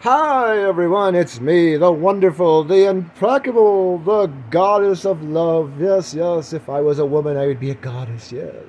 [0.00, 5.80] Hi everyone, it's me, the wonderful, the implacable, the goddess of love.
[5.80, 8.62] Yes, yes, if I was a woman, I would be a goddess, yes.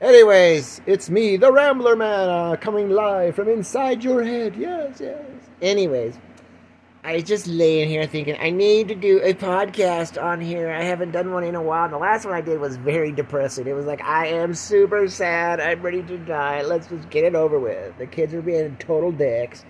[0.00, 4.56] Anyways, it's me, the Rambler Man, uh, coming live from inside your head.
[4.56, 5.22] Yes, yes.
[5.62, 6.18] Anyways,
[7.04, 10.70] I just laying here thinking I need to do a podcast on here.
[10.70, 11.88] I haven't done one in a while.
[11.88, 13.68] The last one I did was very depressing.
[13.68, 15.60] It was like I am super sad.
[15.60, 16.62] I'm ready to die.
[16.62, 17.96] Let's just get it over with.
[17.98, 19.64] The kids are being total dicks.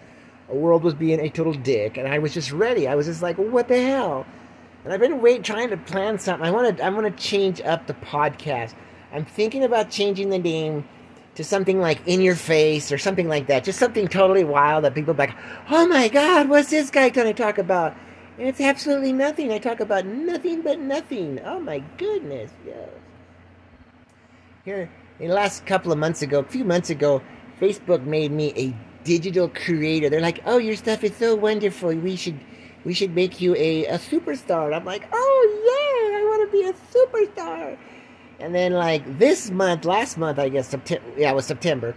[0.55, 2.87] World was being a total dick, and I was just ready.
[2.87, 4.27] I was just like, what the hell?
[4.84, 6.47] And I've been wait trying to plan something.
[6.47, 6.84] I want to.
[6.84, 8.75] I want to change up the podcast.
[9.12, 10.87] I'm thinking about changing the name
[11.37, 13.65] to something like In Your Face or something like that.
[13.65, 15.34] Just something totally wild that people like,
[15.70, 17.97] oh my God, what's this guy to talk about?
[18.39, 19.53] And it's absolutely nothing.
[19.53, 21.41] I talk about nothing but nothing.
[21.45, 22.51] Oh my goodness.
[22.67, 22.89] Yes.
[24.65, 27.23] Here, the last couple of months ago, a few months ago,
[27.61, 28.75] Facebook made me a
[29.06, 30.10] digital creator.
[30.10, 31.95] They're like, oh, your stuff is so wonderful.
[31.95, 32.38] We should.
[32.84, 34.72] We should make you a, a superstar.
[34.72, 37.77] I'm like, oh yeah, I want to be a superstar.
[38.39, 41.05] And then like this month, last month, I guess September.
[41.16, 41.94] Yeah, it was September.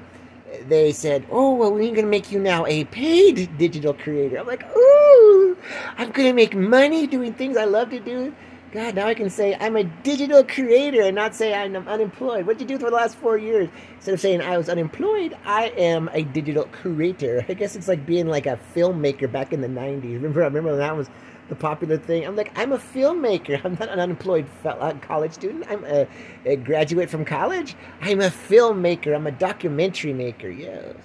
[0.68, 4.48] They said, "Oh, well, we're going to make you now a paid digital creator." I'm
[4.48, 5.58] like, "Ooh,
[5.98, 8.34] I'm going to make money doing things I love to do."
[8.72, 12.46] God, now I can say I'm a digital creator and not say I'm unemployed.
[12.46, 13.68] What'd you do for the last four years?
[13.96, 17.44] Instead of saying I was unemployed, I am a digital creator.
[17.50, 20.14] I guess it's like being like a filmmaker back in the '90s.
[20.14, 21.10] Remember, I remember that was
[21.48, 22.28] the popular thing.
[22.28, 23.60] I'm like, I'm a filmmaker.
[23.66, 25.66] I'm not an unemployed uh, college student.
[25.68, 26.08] I'm a,
[26.46, 27.76] a graduate from college.
[28.02, 29.16] I'm a filmmaker.
[29.16, 30.50] I'm a documentary maker.
[30.50, 30.96] Yes.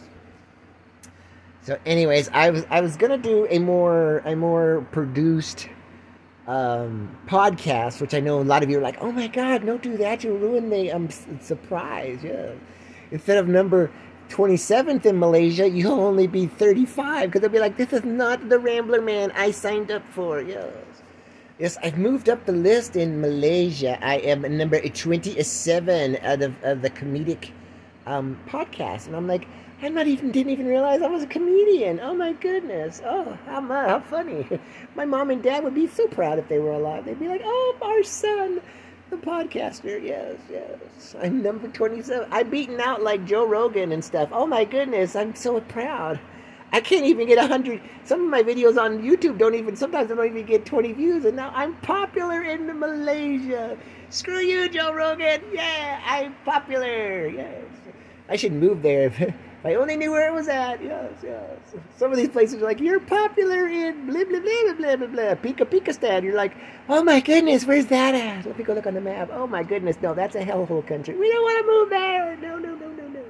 [1.62, 5.70] So, anyways, I was I was gonna do a more a more produced
[6.46, 9.82] um, podcast, which I know a lot of you are like, oh my god, don't
[9.82, 10.24] do that.
[10.24, 11.08] You'll ruin the um,
[11.40, 12.20] surprise.
[12.22, 12.52] Yeah.
[13.10, 13.90] Instead of number
[14.28, 18.58] 27th in Malaysia, you'll only be 35 because they'll be like, this is not the
[18.58, 20.40] Rambler Man I signed up for.
[20.40, 20.72] Yes.
[21.58, 24.04] Yes, I've moved up the list in Malaysia.
[24.04, 27.50] I am number 27 out of, of the comedic
[28.06, 29.06] um, podcast.
[29.06, 29.46] And I'm like,
[29.82, 32.00] I not even didn't even realize I was a comedian.
[32.00, 33.02] Oh my goodness.
[33.04, 34.46] Oh, how, how funny.
[34.94, 37.04] My mom and dad would be so proud if they were alive.
[37.04, 38.60] They'd be like, oh, our son
[39.10, 41.14] the podcaster, yes, yes.
[41.20, 42.28] I'm number 27.
[42.30, 44.30] I'm beaten out like Joe Rogan and stuff.
[44.32, 46.18] Oh my goodness, I'm so proud.
[46.72, 47.80] I can't even get 100.
[48.04, 51.24] Some of my videos on YouTube don't even, sometimes I don't even get 20 views,
[51.24, 53.76] and now I'm popular in Malaysia.
[54.10, 55.42] Screw you, Joe Rogan.
[55.52, 57.28] Yeah, I'm popular.
[57.28, 57.64] Yes.
[58.28, 59.34] I should move there.
[59.64, 60.82] I only knew where it was at.
[60.82, 61.58] Yes, yes.
[61.96, 65.34] Some of these places are like, you're popular in blah, blah, blah, blah, blah, blah,
[65.34, 66.24] Pika stand.
[66.24, 66.54] You're like,
[66.90, 68.44] oh my goodness, where's that at?
[68.44, 69.30] Let me go look on the map.
[69.32, 71.16] Oh my goodness, no, that's a hellhole country.
[71.16, 72.36] We don't want to move there.
[72.36, 73.24] No, no, no, no, no.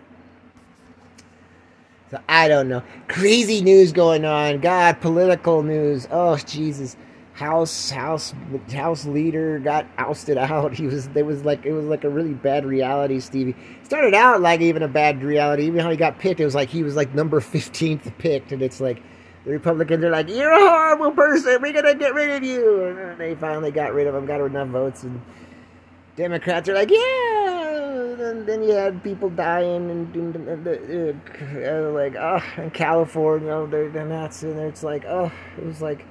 [2.11, 2.83] So I don't know.
[3.07, 4.61] Crazy news going on.
[4.61, 6.09] God, political news.
[6.11, 6.97] Oh, Jesus.
[7.35, 8.33] House House
[8.73, 10.73] House leader got ousted out.
[10.73, 13.19] He was there was like it was like a really bad reality.
[13.21, 15.67] Stevie started out like even a bad reality.
[15.67, 18.63] Even how he got picked, it was like he was like number fifteenth picked, and
[18.63, 19.03] it's like
[19.45, 21.61] the Republicans are like, "You're a horrible person.
[21.61, 24.69] We're gonna get rid of you." And they finally got rid of him, got enough
[24.69, 25.21] votes, and
[26.15, 27.51] Democrats are like, "Yeah."
[28.15, 33.91] And then you had people dying and, and, and uh, like, oh, in California, they're,
[33.91, 36.07] they're not, and it's like, oh, it was like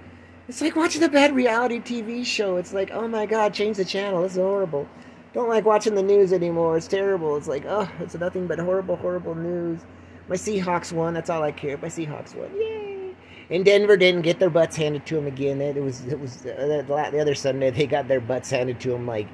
[0.48, 2.58] it's like watching a bad reality TV show.
[2.58, 4.24] It's like, oh my god, change the channel.
[4.24, 4.88] This is horrible.
[5.34, 6.78] Don't like watching the news anymore.
[6.78, 7.38] It's terrible.
[7.38, 9.80] It's like, oh, it's nothing but horrible, horrible news.
[10.28, 11.14] My Seahawks won.
[11.14, 11.78] That's all I care.
[11.78, 12.50] My Seahawks won.
[12.56, 13.16] Yay!
[13.50, 15.60] And Denver didn't get their butts handed to them again.
[15.62, 19.08] It was it was uh, the other Sunday they got their butts handed to them.
[19.08, 19.28] Like,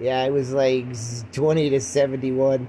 [0.00, 0.86] yeah, it was like
[1.32, 2.68] twenty to seventy-one.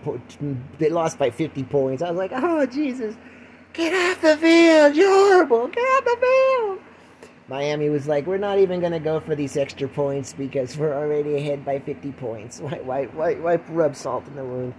[0.78, 2.04] They lost by fifty points.
[2.04, 3.16] I was like, oh Jesus,
[3.74, 4.96] get off the field!
[4.96, 5.68] You're horrible.
[5.68, 6.80] Get off the field.
[7.48, 10.94] Miami was like, we're not even going to go for these extra points because we're
[10.94, 12.60] already ahead by 50 points.
[12.62, 14.74] Why, why, why, why rub salt in the wound?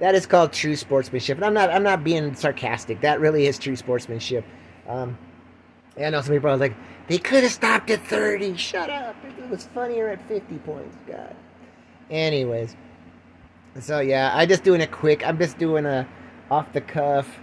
[0.00, 3.02] That is called true sportsmanship, and I'm not, I'm not being sarcastic.
[3.02, 4.46] That really is true sportsmanship.
[4.88, 5.18] Um,
[6.00, 6.74] I know some people are like,
[7.06, 8.56] they could have stopped at 30.
[8.56, 9.14] Shut up!
[9.38, 10.96] It was funnier at 50 points.
[11.06, 11.36] God.
[12.08, 12.76] Anyways,
[13.78, 15.26] so yeah, I'm just doing a quick.
[15.26, 16.08] I'm just doing a
[16.50, 17.40] off the cuff,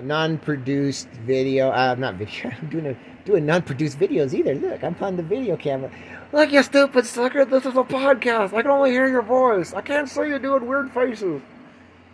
[0.00, 1.70] non-produced video.
[1.70, 2.52] Uh, not video.
[2.62, 2.96] I'm doing a
[3.26, 4.54] doing non-produced videos either.
[4.54, 5.90] Look, I'm on the video camera.
[6.32, 7.44] Look, you stupid sucker!
[7.44, 8.54] This is a podcast.
[8.54, 9.74] I can only hear your voice.
[9.74, 11.42] I can't see you doing weird faces.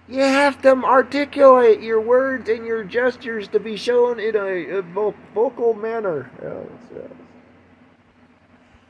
[0.08, 4.82] You have to articulate your words and your gestures to be shown in a, a
[4.82, 6.30] vo- vocal manner.
[6.42, 7.18] Oh, yes, yes.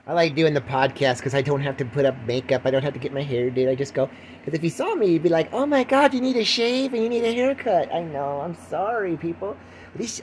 [0.06, 2.62] I like doing the podcast because I don't have to put up makeup.
[2.64, 3.68] I don't have to get my hair did.
[3.68, 4.10] I just go.
[4.38, 6.92] Because if you saw me, you'd be like, "Oh my God, you need a shave
[6.92, 8.40] and you need a haircut." I know.
[8.40, 9.56] I'm sorry, people.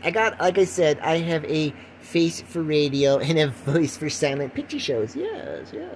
[0.04, 4.10] I got, like I said, I have a face for radio and a voice for
[4.10, 5.16] silent picture shows.
[5.16, 5.92] Yes, yes.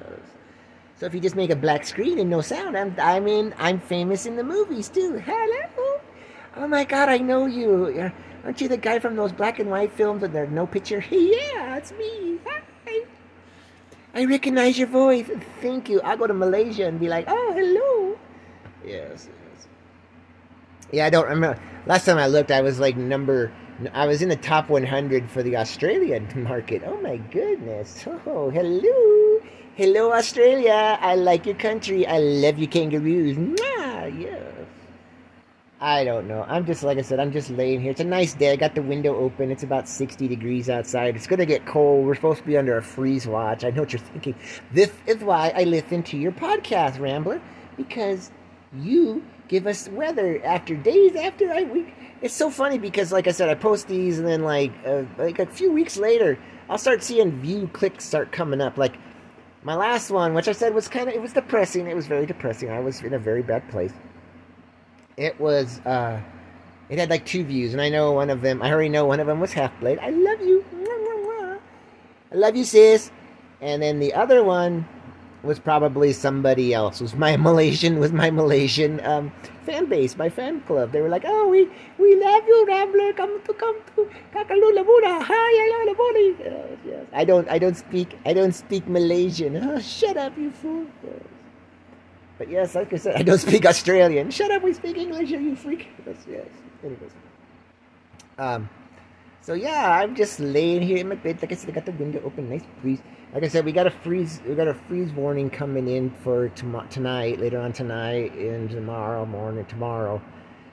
[1.00, 3.80] So if you just make a black screen and no sound, I'm, I mean, I'm
[3.80, 5.18] famous in the movies too.
[5.18, 6.00] Hello.
[6.56, 8.12] Oh my God, I know you.
[8.44, 11.04] Aren't you the guy from those black and white films with there's no picture?
[11.12, 12.40] yeah, it's me.
[12.46, 12.62] Hi.
[14.14, 15.28] I recognize your voice.
[15.62, 16.00] Thank you.
[16.02, 18.20] I'll go to Malaysia and be like, oh, hello.
[18.86, 19.68] Yes, yes.
[20.92, 21.60] Yeah, I don't remember.
[21.88, 23.52] Last time I looked, I was like number.
[23.94, 26.84] I was in the top 100 for the Australian market.
[26.86, 28.06] Oh my goodness.
[28.26, 29.42] Oh, hello.
[29.76, 30.98] Hello, Australia.
[31.02, 32.06] I like your country.
[32.06, 33.36] I love you, kangaroos.
[33.36, 34.68] Mwah, yes.
[35.82, 36.46] I don't know.
[36.48, 37.92] I'm just, like I said, I'm just laying here.
[37.92, 38.52] It's a nice day.
[38.52, 39.52] I got the window open.
[39.52, 41.16] It's about 60 degrees outside.
[41.16, 42.06] It's going to get cold.
[42.06, 43.66] We're supposed to be under a freeze watch.
[43.66, 44.36] I know what you're thinking.
[44.72, 47.42] This is why I listen to your podcast, Rambler,
[47.76, 48.32] because
[48.78, 49.24] you
[49.54, 51.94] give us weather after days after I week.
[52.22, 55.40] It's so funny because, like I said, I post these, and then like uh, like
[55.40, 56.40] a few weeks later,
[56.70, 58.78] I'll start seeing view clicks start coming up.
[58.78, 58.96] Like
[59.64, 61.88] my last one, which I said was kind of it was depressing.
[61.88, 62.72] It was very depressing.
[62.72, 63.94] I was in a very bad place
[65.18, 66.20] it was uh
[66.90, 69.20] it had like two views and i know one of them i already know one
[69.20, 70.64] of them was half blade i love you
[72.32, 73.12] i love you sis
[73.62, 74.88] and then the other one
[75.44, 79.32] was probably somebody else It was my malaysian was my malaysian um,
[79.66, 83.42] fan base my fan club they were like oh we we love you rambler come
[83.44, 87.06] to come to kakalula buda hi yes, yes.
[87.14, 90.86] i don't i don't speak i don't speak malaysian oh, shut up you fool.
[92.38, 94.32] But yes, like I said, I don't speak Australian.
[94.32, 95.88] Shut up, we speak English, you freak.
[96.06, 96.48] Yes, yes.
[96.84, 97.12] Anyways.
[98.38, 98.70] Um,
[99.42, 101.42] so yeah, I'm just laying here in my bed.
[101.42, 103.02] Like I said, I got the window open, nice breeze.
[103.34, 104.42] Like I said, we got a freeze.
[104.48, 109.26] We got a freeze warning coming in for tom- tonight, later on tonight, and tomorrow
[109.26, 110.22] morning, tomorrow.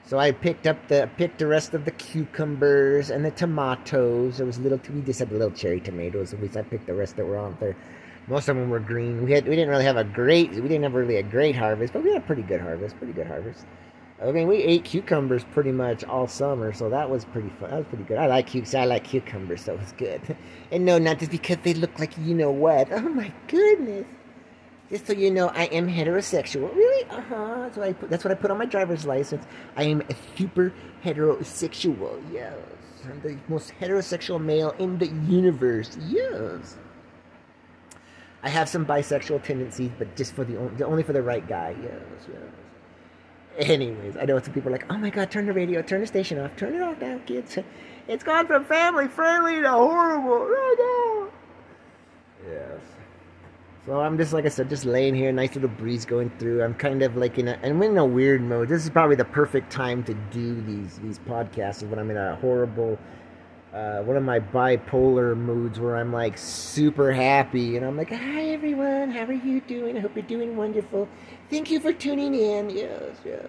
[0.05, 4.37] So I picked up the picked the rest of the cucumbers and the tomatoes.
[4.37, 4.79] There was little.
[4.93, 6.33] We just had the little cherry tomatoes.
[6.33, 7.75] At least I picked the rest that were on there.
[8.27, 9.25] Most of them were green.
[9.25, 11.93] We had we didn't really have a great we didn't have really a great harvest,
[11.93, 12.95] but we had a pretty good harvest.
[12.97, 13.65] Pretty good harvest.
[14.23, 17.71] I mean, we ate cucumbers pretty much all summer, so that was pretty fun.
[17.71, 18.19] That was pretty good.
[18.19, 18.75] I like cucumbers.
[18.75, 20.21] I like cucumbers, so was good.
[20.71, 22.89] And no, not just because they look like you know what.
[22.93, 24.05] Oh my goodness!
[24.89, 26.73] Just so you know, I am heterosexual.
[26.73, 27.09] Really?
[27.09, 27.69] Uh huh.
[27.73, 28.09] What I put.
[28.09, 29.43] That's what I put on my driver's license.
[29.75, 30.71] I am a super
[31.03, 32.21] heterosexual.
[32.31, 32.53] Yes,
[33.03, 35.97] I'm the most heterosexual male in the universe.
[36.07, 36.77] Yes.
[38.43, 41.75] I have some bisexual tendencies, but just for the only, only for the right guy.
[41.81, 42.41] Yes, yes.
[43.57, 46.07] Anyways, I know some people are like, "Oh my God, turn the radio, turn the
[46.07, 47.57] station off, turn it off now, kids.
[48.07, 51.31] It's gone from family friendly to horrible." Oh
[52.43, 52.51] no.
[52.51, 52.79] Yes.
[53.85, 56.63] So I'm just like I said, just laying here, nice little breeze going through.
[56.63, 58.69] I'm kind of like in a, I'm in a weird mode.
[58.69, 61.77] This is probably the perfect time to do these these podcasts.
[61.77, 62.97] Is when I'm in a horrible
[63.73, 68.49] uh, one of my bipolar moods where I'm like super happy and I'm like, hi
[68.49, 69.97] everyone, how are you doing?
[69.97, 71.07] I hope you're doing wonderful.
[71.51, 72.69] Thank you for tuning in.
[72.69, 73.45] Yes, yes.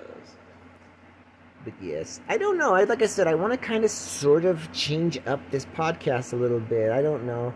[1.65, 2.75] But yes, I don't know.
[2.75, 6.33] I, like I said, I want to kind of sort of change up this podcast
[6.33, 6.91] a little bit.
[6.91, 7.55] I don't know.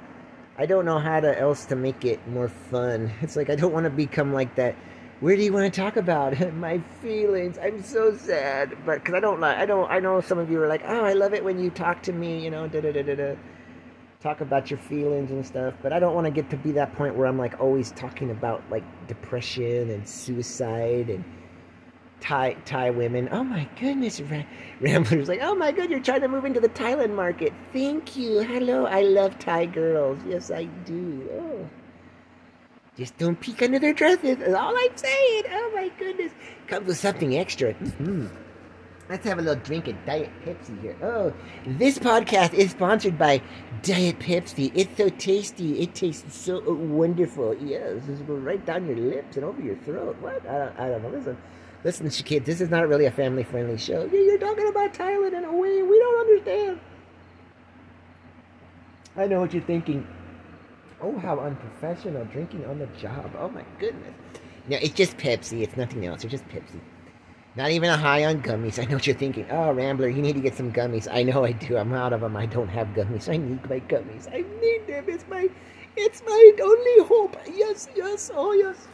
[0.57, 3.11] I don't know how to else to make it more fun.
[3.23, 4.77] It's like I don't want to become like that
[5.21, 9.21] where do you want to talk about my feelings i'm so sad but because i
[9.21, 11.43] don't like i don't i know some of you are like oh i love it
[11.43, 13.35] when you talk to me you know da da da da da
[14.21, 16.95] talk about your feelings and stuff but i don't want to get to be that
[16.97, 21.25] point where i'm like always talking about like depression and suicide and
[22.21, 24.21] thai thai women oh my goodness
[24.81, 28.39] ramblers like oh my god you're trying to move into the thailand market thank you
[28.39, 31.69] hello i love thai girls yes i do oh
[32.97, 34.39] just don't peek under their dresses.
[34.39, 35.43] That's all I'm saying.
[35.51, 36.33] Oh my goodness.
[36.67, 37.75] Comes with something extra.
[37.75, 38.29] Mm-hmm.
[39.09, 40.97] Let's have a little drink of Diet Pepsi here.
[41.01, 41.33] Oh,
[41.65, 43.41] this podcast is sponsored by
[43.83, 44.73] Diet Pepsi.
[44.75, 45.79] It's so tasty.
[45.81, 47.55] It tastes so wonderful.
[47.55, 50.17] Yes, this will right down your lips and over your throat.
[50.21, 50.45] What?
[50.49, 51.11] I don't, I don't know.
[51.11, 51.37] Listen,
[51.85, 52.47] listen, kids.
[52.47, 54.07] This is not really a family-friendly show.
[54.07, 56.81] You're talking about Thailand in a way we don't understand.
[59.17, 60.05] I know what you're thinking.
[61.01, 62.25] Oh, how unprofessional.
[62.25, 63.31] Drinking on the job.
[63.39, 64.15] Oh, my goodness.
[64.69, 65.63] No, it's just Pepsi.
[65.63, 66.25] It's nothing else.
[66.25, 66.81] It's just Pepsi.
[67.57, 68.79] Not even a high on gummies.
[68.83, 69.47] I know what you're thinking.
[69.51, 71.09] Oh, Rambler, you need to get some gummies.
[71.11, 71.77] I know I do.
[71.77, 72.37] I'm out of them.
[72.37, 73.29] I don't have gummies.
[73.29, 74.29] I need my gummies.
[74.33, 75.05] I need them.
[75.09, 75.49] It's my,
[75.97, 77.37] it's my only hope.
[77.53, 78.31] Yes, yes.
[78.35, 78.87] Oh, yes.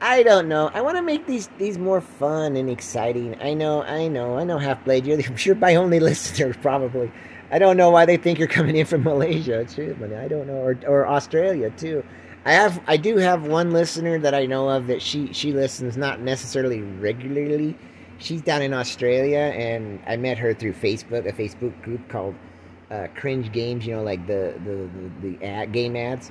[0.00, 0.70] I don't know.
[0.74, 3.40] I want to make these these more fun and exciting.
[3.40, 4.58] I know, I know, I know.
[4.58, 7.10] Half Blade, you're, you're my only listener, probably.
[7.50, 9.64] I don't know why they think you're coming in from Malaysia.
[9.64, 12.04] Too, but I don't know, or or Australia too.
[12.44, 15.96] I have, I do have one listener that I know of that she she listens
[15.96, 17.76] not necessarily regularly.
[18.18, 22.34] She's down in Australia, and I met her through Facebook, a Facebook group called
[22.90, 23.86] uh, Cringe Games.
[23.86, 24.88] You know, like the the
[25.22, 26.30] the, the ad, game ads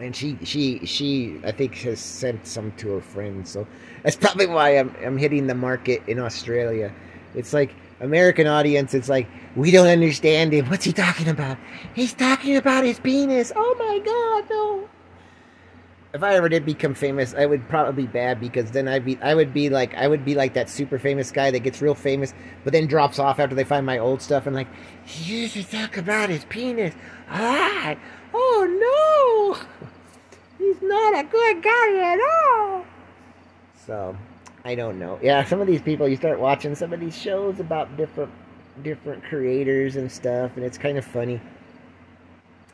[0.00, 3.50] and she she she I think has sent some to her friends.
[3.50, 3.66] So
[4.02, 6.92] that's probably why I'm I'm hitting the market in Australia.
[7.34, 8.94] It's like American audience.
[8.94, 10.66] It's like we don't understand him.
[10.66, 11.58] What's he talking about?
[11.94, 13.52] He's talking about his penis.
[13.54, 14.19] Oh my god.
[16.12, 19.16] If I ever did become famous, I would probably be bad because then I'd be
[19.22, 21.94] I would be like I would be like that super famous guy that gets real
[21.94, 24.66] famous but then drops off after they find my old stuff and like
[25.04, 26.94] he used to talk about his penis.
[27.28, 27.94] Ah,
[28.34, 29.86] oh no.
[30.58, 32.84] He's not a good guy at all.
[33.86, 34.16] So,
[34.64, 35.18] I don't know.
[35.22, 38.32] Yeah, some of these people you start watching some of these shows about different
[38.82, 41.40] different creators and stuff and it's kind of funny.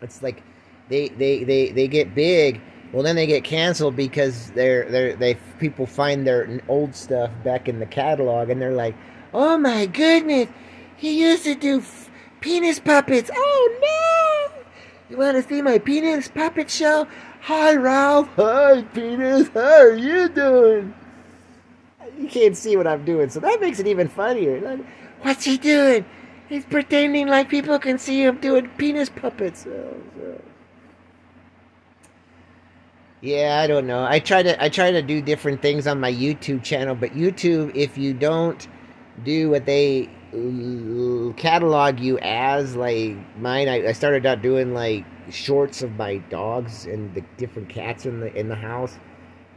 [0.00, 0.43] It's like
[0.88, 2.62] they they they they get big
[2.97, 7.69] well then they get canceled because they're they're they people find their old stuff back
[7.69, 8.95] in the catalog and they're like
[9.35, 10.49] oh my goodness
[10.97, 12.09] he used to do f-
[12.41, 13.31] penis puppets.
[13.35, 14.62] Oh no!
[15.11, 17.07] You want to see my penis puppet show?
[17.43, 18.31] Hi ralph.
[18.37, 19.49] Hi penis.
[19.49, 20.95] How are you doing?
[22.19, 24.81] You can't see what i'm doing so that makes it even funnier.
[25.21, 26.07] What's he doing?
[26.49, 29.67] He's pretending like people can see him doing penis puppets.
[29.67, 29.97] Oh.
[33.26, 34.06] Yeah, I don't know.
[34.09, 37.75] I try to I try to do different things on my YouTube channel, but YouTube,
[37.75, 38.68] if you don't
[39.25, 40.09] do what they
[41.37, 46.87] catalog you as, like mine, I, I started out doing like shorts of my dogs
[46.87, 48.97] and the different cats in the in the house,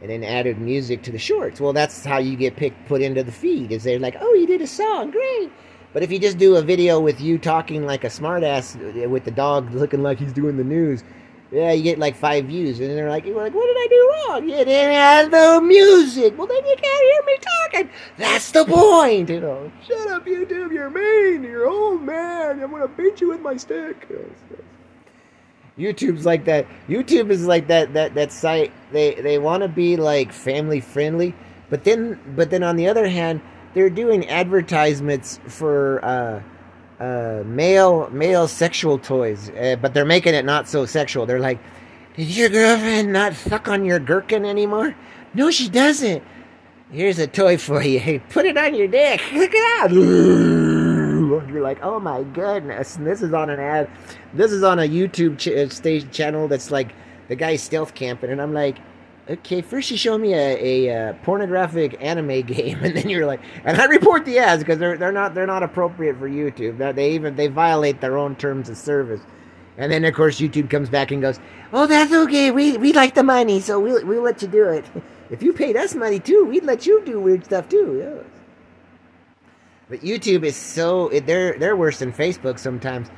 [0.02, 1.60] and then added music to the shorts.
[1.60, 3.70] Well, that's how you get picked put into the feed.
[3.70, 5.52] Is they're like, oh, you did a song, great.
[5.92, 9.22] But if you just do a video with you talking like a smartass uh, with
[9.24, 11.04] the dog looking like he's doing the news
[11.52, 14.12] yeah, you get like five views, and they're like, "You're like, what did I do
[14.12, 14.48] wrong?
[14.48, 16.38] You didn't have no music.
[16.38, 17.90] Well, then you can't hear me talking.
[18.18, 19.72] That's the point, you know.
[19.84, 20.72] Shut up, YouTube.
[20.72, 21.42] You're mean.
[21.42, 22.62] You're old man.
[22.62, 24.06] I'm gonna beat you with my stick.
[25.76, 26.66] YouTube's like that.
[26.88, 27.94] YouTube is like that.
[27.94, 28.72] That that site.
[28.92, 31.34] They they want to be like family friendly,
[31.68, 33.40] but then but then on the other hand,
[33.74, 36.04] they're doing advertisements for.
[36.04, 36.42] uh
[37.00, 41.26] uh, male male sexual toys, uh, but they're making it not so sexual.
[41.26, 41.58] They're like,
[42.16, 44.94] "Did your girlfriend not suck on your gherkin anymore?"
[45.34, 46.22] No, she doesn't.
[46.92, 48.00] Here's a toy for you.
[48.00, 49.22] Hey, put it on your dick.
[49.32, 49.90] Look at that.
[51.48, 52.96] You're like, oh my goodness.
[52.96, 53.88] And this is on an ad.
[54.34, 56.92] This is on a YouTube ch- uh, stage channel that's like
[57.28, 58.78] the guy's stealth camping, and I'm like,
[59.30, 63.40] okay, first you show me a, a, uh, pornographic anime game, and then you're like,
[63.64, 66.94] and I report the ads because they're they're not they're not appropriate for YouTube.
[66.94, 69.20] They even they violate their own terms of service.
[69.78, 71.40] And then of course YouTube comes back and goes,
[71.72, 72.50] oh, that's okay.
[72.50, 74.84] We we like the money, so we'll we'll let you do it.
[75.30, 78.24] If you paid us money too, we'd let you do weird stuff too.
[79.88, 83.08] But YouTube is so they're they're worse than Facebook sometimes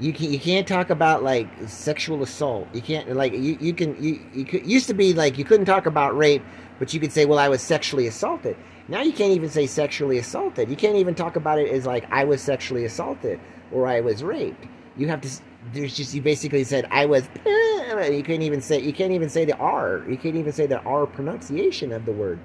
[0.00, 2.68] you can you can't talk about like sexual assault.
[2.72, 5.66] You can't like you, you can you you could, used to be like you couldn't
[5.66, 6.42] talk about rape,
[6.78, 8.56] but you could say, well, I was sexually assaulted.
[8.86, 10.70] Now you can't even say sexually assaulted.
[10.70, 13.40] You can't even talk about it as like I was sexually assaulted
[13.72, 14.66] or I was raped.
[14.96, 15.28] You have to.
[15.72, 17.28] There's just you basically said I was.
[17.88, 20.04] You can't even say you can't even say the R.
[20.06, 22.38] You can't even say the R pronunciation of the word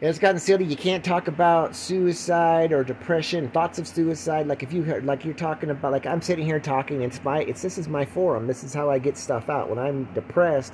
[0.00, 0.64] it's gotten silly.
[0.64, 4.46] You can't talk about suicide or depression, thoughts of suicide.
[4.46, 7.02] Like if you heard, like you're talking about, like I'm sitting here talking.
[7.02, 8.46] It's my, it's this is my forum.
[8.46, 9.68] This is how I get stuff out.
[9.68, 10.72] When I'm depressed,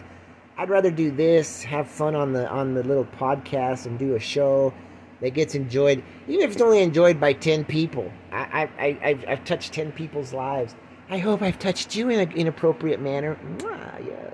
[0.56, 4.20] I'd rather do this, have fun on the on the little podcast, and do a
[4.20, 4.72] show
[5.20, 8.10] that gets enjoyed, even if it's only enjoyed by ten people.
[8.32, 10.74] I I, I I've, I've touched ten people's lives.
[11.08, 13.36] I hope I've touched you in an inappropriate manner.
[13.58, 14.25] Mwah, yes.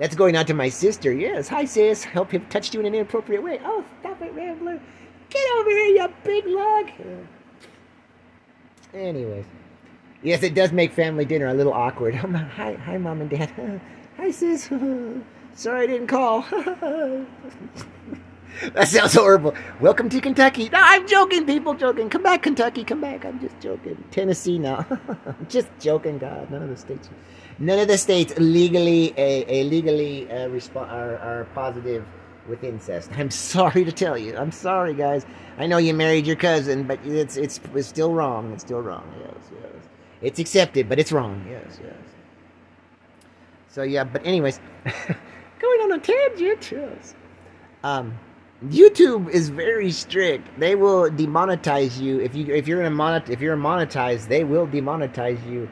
[0.00, 1.12] That's going on to my sister.
[1.12, 1.46] Yes.
[1.48, 2.04] Hi, sis.
[2.04, 3.60] Hope have touched you in an inappropriate way.
[3.62, 4.80] Oh, stop it, Rambler.
[5.28, 6.90] Get over here, you big lug.
[8.94, 9.44] Anyways.
[10.22, 12.14] Yes, it does make family dinner a little awkward.
[12.14, 13.80] hi, hi, mom and dad.
[14.16, 14.70] hi, sis.
[15.54, 16.46] Sorry I didn't call.
[18.72, 19.54] that sounds horrible.
[19.80, 20.70] Welcome to Kentucky.
[20.70, 21.74] No, I'm joking, people.
[21.74, 22.08] Joking.
[22.08, 22.84] Come back, Kentucky.
[22.84, 23.26] Come back.
[23.26, 24.02] I'm just joking.
[24.10, 24.86] Tennessee now.
[25.50, 26.50] just joking, God.
[26.50, 27.10] None of the states
[27.60, 32.04] none of the states legally a, a legally uh, are, are positive
[32.48, 33.10] with incest.
[33.16, 34.36] I'm sorry to tell you.
[34.36, 35.24] I'm sorry, guys.
[35.58, 38.52] I know you married your cousin, but it's it's, it's still wrong.
[38.52, 39.04] It's still wrong.
[39.20, 39.88] Yes, yes.
[40.22, 41.46] It's accepted, but it's wrong.
[41.48, 41.94] Yes, yes.
[43.68, 46.72] So yeah, but anyways, going on on a tangent.
[46.72, 47.14] Yes.
[47.84, 48.18] Um,
[48.66, 50.46] YouTube is very strict.
[50.58, 54.44] They will demonetize you if you if you're in a monet if you're monetized, they
[54.44, 55.68] will demonetize you.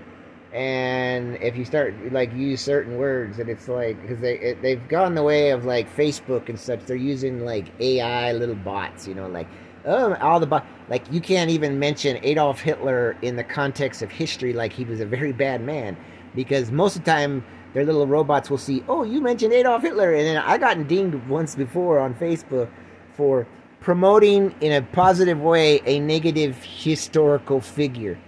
[0.53, 4.87] And if you start like use certain words, and it's like because they it, they've
[4.89, 6.85] gone the way of like Facebook and such.
[6.87, 9.47] They're using like AI little bots, you know, like
[9.85, 14.11] oh all the bot like you can't even mention Adolf Hitler in the context of
[14.11, 15.97] history like he was a very bad man
[16.35, 20.15] because most of the time their little robots will see, oh, you mentioned Adolf Hitler.
[20.15, 22.69] And then I gotten dinged once before on Facebook
[23.13, 23.47] for
[23.81, 28.19] promoting in a positive way a negative historical figure.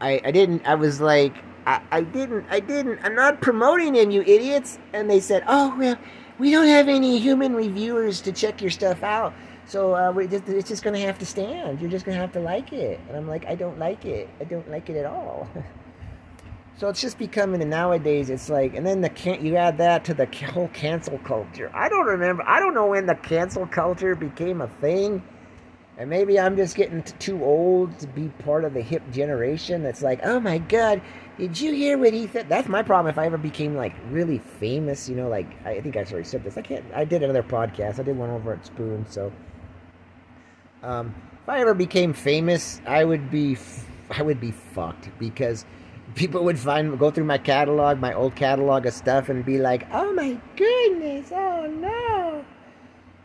[0.00, 1.34] I, I didn't, I was like,
[1.66, 4.78] I, I didn't, I didn't, I'm not promoting him, you idiots.
[4.92, 5.96] And they said, oh, well,
[6.38, 9.34] we don't have any human reviewers to check your stuff out.
[9.66, 11.80] So uh, we just, it's just going to have to stand.
[11.80, 13.00] You're just going to have to like it.
[13.08, 14.28] And I'm like, I don't like it.
[14.40, 15.48] I don't like it at all.
[16.78, 20.04] So it's just becoming, and nowadays it's like, and then the can't you add that
[20.04, 21.72] to the whole cancel culture.
[21.74, 25.20] I don't remember, I don't know when the cancel culture became a thing.
[25.98, 30.00] And maybe I'm just getting too old to be part of the hip generation that's
[30.00, 31.02] like, oh my god,
[31.36, 32.48] did you hear what he said?
[32.48, 35.96] That's my problem if I ever became like really famous, you know, like, I think
[35.96, 36.56] I already said this.
[36.56, 39.32] I can't, I did another podcast, I did one over at Spoon, so.
[40.84, 41.12] Um,
[41.42, 43.58] if I ever became famous, I would be,
[44.08, 45.64] I would be fucked because
[46.14, 49.86] people would find go through my catalog, my old catalog of stuff, and be like,
[49.92, 51.32] "Oh my goodness!
[51.32, 52.44] Oh no!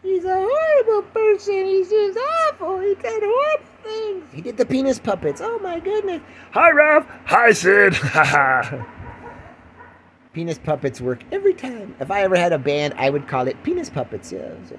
[0.04, 1.66] He's a horrible person.
[1.66, 2.80] He's just awful.
[2.82, 4.24] He did horrible things.
[4.34, 5.42] He did the penis puppets.
[5.42, 6.22] Oh my goodness!
[6.52, 7.08] Hi, Ralph.
[7.26, 7.96] Hi, Sid.
[10.34, 11.96] penis puppets work every time.
[12.00, 14.32] If I ever had a band, I would call it Penis Puppets.
[14.32, 14.50] Yeah.
[14.68, 14.78] So.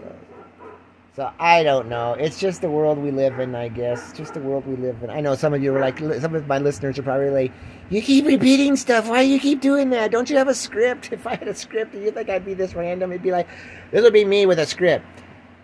[1.15, 2.15] So I don't know.
[2.15, 4.03] It's just the world we live in, I guess.
[4.11, 5.11] It's just the world we live in.
[5.11, 7.53] I know some of you are like, some of my listeners are probably like,
[7.89, 9.09] you keep repeating stuff.
[9.09, 10.11] Why do you keep doing that?
[10.11, 11.13] Don't you have a script?
[11.13, 13.13] If I had a script, do you think I'd be this random?
[13.13, 13.47] It'd be like,
[13.93, 15.07] this would be me with a script.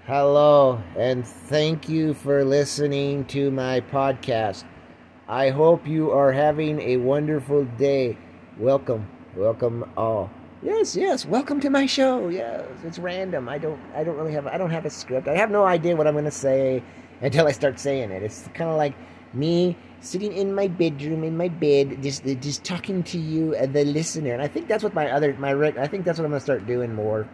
[0.06, 4.62] Hello, and thank you for listening to my podcast.
[5.28, 8.16] I hope you are having a wonderful day.
[8.56, 10.30] Welcome, welcome all.
[10.62, 11.24] Yes, yes.
[11.24, 12.28] Welcome to my show.
[12.28, 13.48] Yes, it's random.
[13.48, 15.26] I don't, I don't really have, I don't have a script.
[15.26, 16.82] I have no idea what I'm to say
[17.22, 18.22] until I start saying it.
[18.22, 18.92] It's kind of like
[19.32, 23.86] me sitting in my bedroom in my bed, just, just talking to you, uh, the
[23.86, 24.34] listener.
[24.34, 26.66] And I think that's what my other, my, I think that's what I'm to start
[26.66, 27.26] doing more.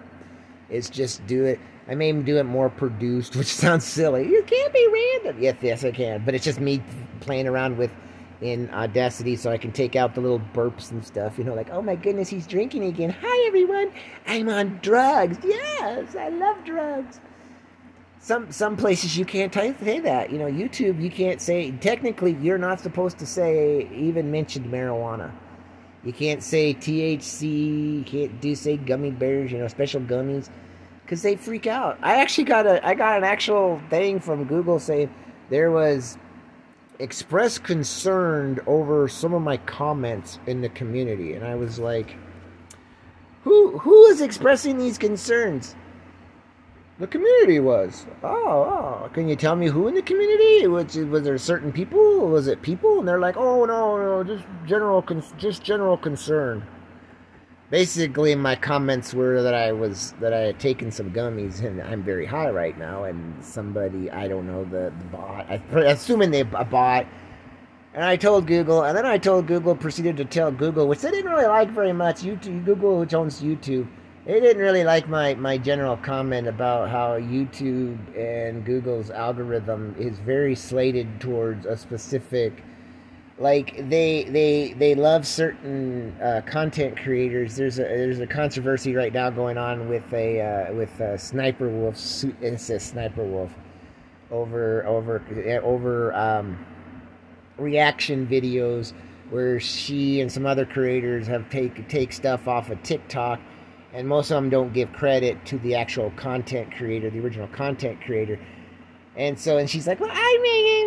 [0.71, 1.59] Is just do it.
[1.89, 4.29] I may do it more produced, which sounds silly.
[4.29, 4.89] You can't be
[5.25, 5.43] random.
[5.43, 6.25] Yes, yes, I can.
[6.25, 6.81] But it's just me
[7.19, 7.91] playing around with
[8.40, 11.38] in Audacity so I can take out the little burps and stuff.
[11.38, 13.14] You know, like, oh my goodness, he's drinking again.
[13.20, 13.92] Hi, everyone.
[14.27, 15.38] I'm on drugs.
[15.44, 17.20] Yes, I love drugs.
[18.18, 20.31] Some some places you can't say that.
[20.31, 21.70] You know, YouTube you can't say.
[21.70, 25.31] Technically, you're not supposed to say even mentioned marijuana.
[26.03, 27.99] You can't say THC.
[27.99, 29.53] You can't do say gummy bears.
[29.53, 30.49] You know, special gummies,
[31.03, 31.99] because they freak out.
[32.03, 35.12] I actually got a I got an actual thing from Google saying
[35.49, 36.18] there was
[36.99, 42.17] expressed concern over some of my comments in the community, and I was like,
[43.43, 45.75] "Who who is expressing these concerns?"
[46.99, 48.07] The community was.
[48.23, 50.67] Oh, oh, can you tell me who in the community?
[50.67, 52.27] Was, was there certain people?
[52.29, 53.01] Was it people?
[53.01, 55.05] And they're like, "Oh no, no, just general,
[55.37, 56.67] just general concern."
[57.71, 62.03] Basically my comments were that I was that I had taken some gummies and I'm
[62.03, 66.43] very high right now and somebody I don't know the, the bot I, assuming they
[66.45, 67.07] bought
[67.95, 71.11] and I told Google and then I told Google proceeded to tell Google which they
[71.11, 73.89] didn't really like very much YouTube Google which owns YouTube
[74.27, 80.21] they didn't really like my my general comment about how YouTube and Google's algorithm is
[80.21, 82.63] very slated towards a specific
[83.38, 87.57] like they they they love certain uh, content creators.
[87.57, 91.68] There's a there's a controversy right now going on with a uh, with a Sniper
[91.68, 91.96] Wolf.
[92.40, 93.53] It's a Sniper Wolf
[94.31, 95.22] over over
[95.62, 96.64] over um,
[97.59, 98.94] reaction videos
[99.31, 103.38] where she and some other creators have take take stuff off of TikTok,
[103.92, 108.01] and most of them don't give credit to the actual content creator, the original content
[108.01, 108.38] creator.
[109.14, 110.87] And so, and she's like, "Well, I mean,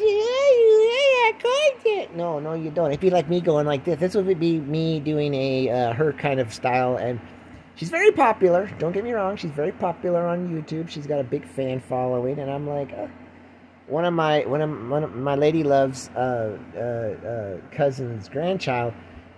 [0.00, 0.31] use
[1.44, 2.16] it." content.
[2.16, 2.88] No, no, you don't.
[2.88, 3.98] It'd be like me going like this.
[3.98, 7.20] This would be me doing a uh, her kind of style, and
[7.74, 8.70] she's very popular.
[8.78, 9.36] Don't get me wrong.
[9.36, 10.88] She's very popular on YouTube.
[10.88, 13.06] She's got a big fan following, and I'm like, uh,
[13.86, 18.94] one of my one of, one of my lady loves uh, uh, uh cousin's grandchild.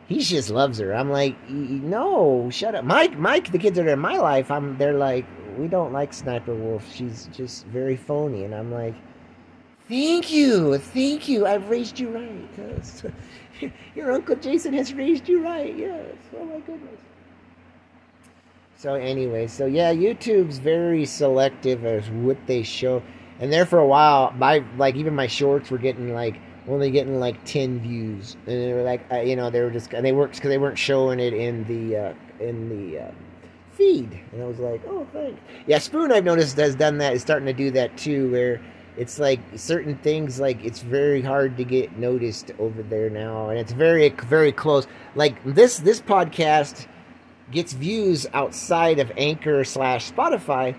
[0.07, 0.95] He just loves her.
[0.95, 3.19] I'm like, no, shut up, Mike.
[3.19, 4.77] Mike, the kids that are in my life, I'm.
[4.77, 5.25] They're like,
[5.57, 6.85] we don't like Sniper Wolf.
[6.93, 8.95] She's just very phony, and I'm like
[9.89, 11.47] Thank you, thank you.
[11.47, 12.49] I've raised you right.
[12.57, 13.05] Yes.
[13.95, 15.77] Your Uncle Jason has raised you right.
[15.77, 16.17] Yes.
[16.39, 17.01] Oh my goodness.
[18.77, 23.03] So anyway, so yeah, YouTube's very selective as what they show,
[23.41, 27.21] and there for a while, my like even my shorts were getting like only getting
[27.21, 30.13] like ten views, and they were like, uh, you know, they were just and they
[30.13, 33.11] worked because they weren't showing it in the uh, in the uh,
[33.73, 35.41] feed, and I was like, oh, thanks.
[35.67, 38.61] Yeah, Spoon I've noticed has done that, is starting to do that too, where
[38.97, 43.59] it's like certain things like it's very hard to get noticed over there now, and
[43.59, 44.87] it's very very close.
[45.15, 46.87] Like this this podcast
[47.51, 50.77] gets views outside of Anchor slash Spotify,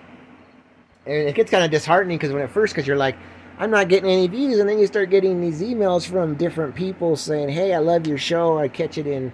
[1.05, 3.15] and it gets kind of disheartening because when at first because you're like.
[3.57, 7.15] I'm not getting any views, and then you start getting these emails from different people
[7.15, 8.57] saying, "Hey, I love your show.
[8.57, 9.31] I catch it in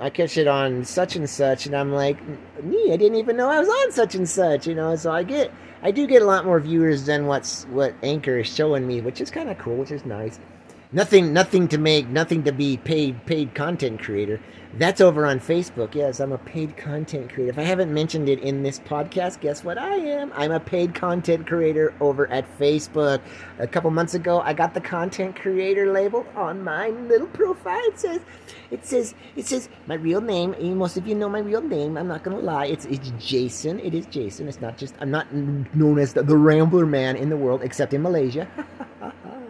[0.00, 2.18] I catch it on such and such, and I'm like,
[2.62, 4.94] me, I didn't even know I was on such and such, you know.
[4.96, 5.50] So I get,
[5.86, 9.20] I do get a lot more viewers than what's what Anchor is showing me, which
[9.20, 10.40] is kind of cool, which is nice.
[10.96, 14.40] Nothing, nothing to make, nothing to be paid, paid content creator.
[14.78, 15.94] That's over on Facebook.
[15.94, 17.50] Yes, I'm a paid content creator.
[17.50, 20.32] If I haven't mentioned it in this podcast, guess what I am?
[20.34, 23.20] I'm a paid content creator over at Facebook.
[23.58, 27.82] A couple months ago, I got the content creator label on my little profile.
[27.84, 28.20] It says,
[28.70, 30.54] it says, it says my real name.
[30.78, 31.98] Most of you know my real name.
[31.98, 32.68] I'm not gonna lie.
[32.68, 33.80] It's it's Jason.
[33.80, 34.48] It is Jason.
[34.48, 34.94] It's not just.
[34.98, 38.48] I'm not known as the, the Rambler man in the world, except in Malaysia.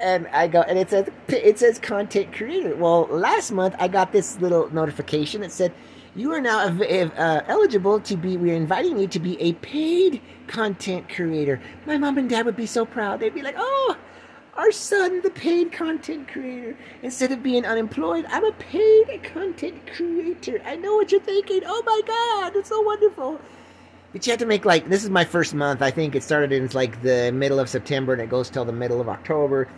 [0.00, 2.74] and I go and it says it says content creator.
[2.76, 5.72] Well, last month I got this little notification that said
[6.16, 8.36] you are now uh, eligible to be.
[8.36, 11.60] We're inviting you to be a paid content creator.
[11.86, 13.20] My mom and dad would be so proud.
[13.20, 13.96] They'd be like, "Oh,
[14.54, 16.76] our son, the paid content creator.
[17.02, 20.60] Instead of being unemployed, I'm a paid content creator.
[20.64, 21.62] I know what you're thinking.
[21.64, 23.40] Oh my God, it's so wonderful."
[24.12, 25.82] But you have to make like this is my first month.
[25.82, 28.72] I think it started in like the middle of September and it goes till the
[28.72, 29.68] middle of October.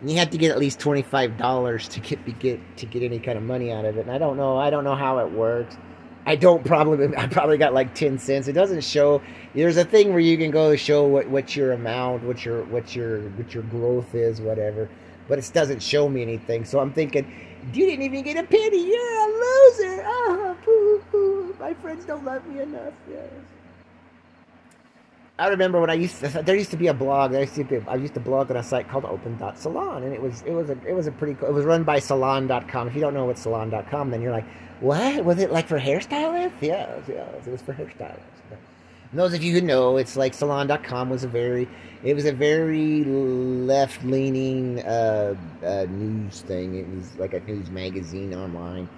[0.00, 3.02] And you have to get at least twenty five dollars to get get to get
[3.02, 4.00] any kind of money out of it.
[4.00, 4.56] And I don't know.
[4.56, 5.76] I don't know how it works.
[6.24, 7.14] I don't probably.
[7.16, 8.48] I probably got like ten cents.
[8.48, 9.20] It doesn't show.
[9.54, 12.96] There's a thing where you can go show what, what your amount, what your what
[12.96, 14.88] your what your growth is, whatever.
[15.28, 16.64] But it doesn't show me anything.
[16.64, 17.30] So I'm thinking,
[17.72, 18.88] you didn't even get a penny.
[18.88, 20.02] You're a loser.
[20.04, 21.56] Ah, poo, poo.
[21.60, 22.94] My friends don't love me enough.
[23.08, 23.30] Yes.
[25.38, 27.34] I remember when I used to, there used to be a blog.
[27.34, 30.20] I used to be, I used to blog on a site called Open.salon, and it
[30.20, 31.48] was it was a it was a pretty cool.
[31.48, 32.88] It was run by Salon.com.
[32.88, 34.46] If you don't know what Salon.com, then you're like,
[34.80, 36.52] what was it like for hairstylists?
[36.60, 38.20] Yeah, yeah, it was for hairstylists.
[39.10, 41.66] And those of you who know, it's like Salon.com was a very
[42.02, 46.74] it was a very left leaning uh, uh, news thing.
[46.76, 48.88] It was like a news magazine online.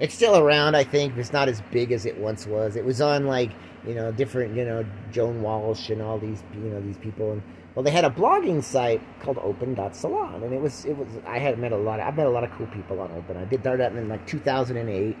[0.00, 1.16] It's still around, I think.
[1.16, 2.76] It's not as big as it once was.
[2.76, 3.50] It was on like
[3.86, 7.32] you know, different, you know, Joan Walsh and all these, you know, these people.
[7.32, 7.42] And
[7.74, 11.08] well, they had a blogging site called Open.salon, and it was, it was.
[11.26, 12.00] I had met a lot.
[12.00, 13.36] Of, I met a lot of cool people on Open.
[13.36, 15.16] I did start that in like 2008,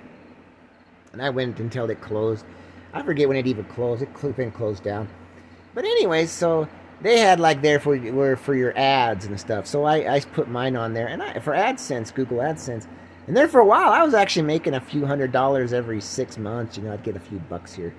[1.12, 2.44] and I went until it closed.
[2.92, 4.02] I forget when it even closed.
[4.02, 5.08] It been closed down.
[5.74, 6.68] But anyways, so
[7.00, 9.66] they had like there for were for your ads and stuff.
[9.66, 12.86] So I, I put mine on there, and I for AdSense, Google AdSense.
[13.28, 16.36] And then for a while, I was actually making a few hundred dollars every six
[16.36, 16.76] months.
[16.76, 17.94] You know, I'd get a few bucks here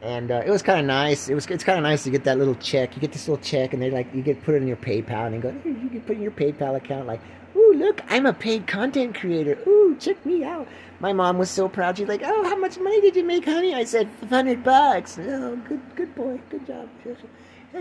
[0.00, 1.28] and uh, it was kind of nice.
[1.28, 2.94] It was it's kind of nice to get that little check.
[2.94, 5.26] You get this little check, and they like you get put it in your PayPal,
[5.26, 7.06] and they go, you can put in your PayPal account.
[7.06, 7.20] Like,
[7.56, 9.58] ooh, look, I'm a paid content creator.
[9.66, 10.68] Ooh, check me out.
[11.00, 11.98] My mom was so proud.
[11.98, 13.74] She's like, oh, how much money did you make, honey?
[13.74, 15.18] I said, hundred bucks.
[15.18, 16.88] Oh, good, good boy, good job.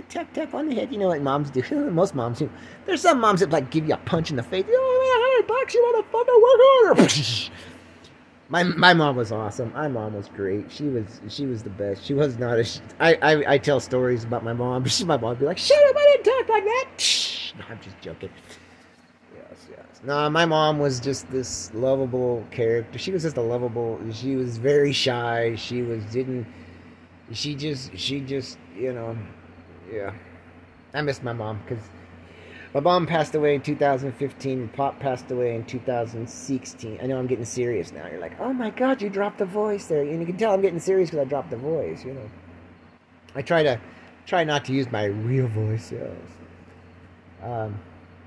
[0.10, 0.91] Tap tap on the head.
[0.91, 1.63] You know what moms do?
[1.91, 2.50] Most moms do.
[2.86, 4.65] There's some moms that like give you a punch in the face.
[4.67, 5.73] Oh, hundred bucks.
[5.73, 7.52] You fucking work harder?
[8.50, 9.73] My my mom was awesome.
[9.73, 10.71] My mom was great.
[10.71, 12.06] She was she was the best.
[12.06, 12.65] She was not a.
[12.97, 14.86] I I, I tell stories about my mom.
[14.88, 15.95] She, my mom would be like, "Shut up!
[15.97, 18.30] I didn't talk like that." No, I'm just joking.
[19.36, 20.02] Yes, yes.
[20.04, 23.00] No, my mom was just this lovable character.
[23.00, 24.00] She was just a lovable.
[24.13, 25.56] She was very shy.
[25.56, 26.45] She was didn't.
[27.34, 29.17] She just she just you know,
[29.91, 30.13] yeah.
[30.93, 31.84] I miss my mom because
[32.78, 34.68] my mom passed away in 2015.
[34.70, 37.00] Pop passed away in 2016.
[37.02, 38.06] I know I'm getting serious now.
[38.06, 40.62] You're like, oh my god, you dropped the voice there, and you can tell I'm
[40.62, 42.06] getting serious because I dropped the voice.
[42.06, 42.30] You know,
[43.34, 43.82] I try to
[44.28, 45.92] try not to use my real voice.
[47.42, 47.80] Um,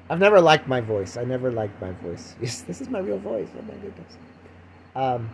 [0.09, 1.17] I've never liked my voice.
[1.17, 2.35] I never liked my voice.
[2.43, 3.47] Yes, this is my real voice.
[3.57, 4.17] Oh my goodness.
[4.97, 5.31] Um,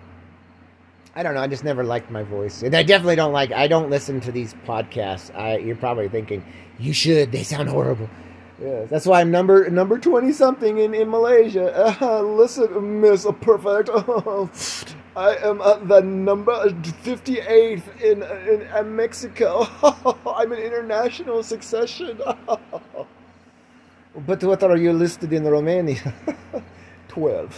[1.14, 1.40] I don't know.
[1.40, 3.50] I just never liked my voice, and I definitely don't like.
[3.50, 5.34] I don't listen to these podcasts.
[5.34, 6.44] I, you're probably thinking
[6.78, 7.32] you should.
[7.32, 8.10] They sound horrible.
[8.60, 11.96] Yes, that's why I'm number number twenty something in in Malaysia.
[12.00, 13.90] Uh, listen, Miss Perfect,
[15.16, 16.70] I am at the number
[17.02, 19.66] fifty eighth in, in in Mexico.
[20.26, 22.18] I'm an international succession.
[24.26, 26.14] but what are you listed in Romania?
[27.08, 27.54] Twelve.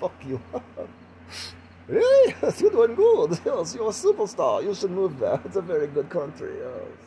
[0.00, 0.40] Fuck you.
[1.88, 3.38] Yes, you're doing good.
[3.46, 4.62] Yes, you're a superstar.
[4.64, 5.40] You should move there.
[5.44, 6.54] It's a very good country.
[6.58, 7.05] Yes.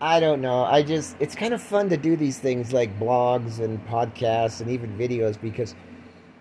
[0.00, 0.64] I don't know.
[0.64, 4.70] I just, it's kind of fun to do these things like blogs and podcasts and
[4.70, 5.74] even videos because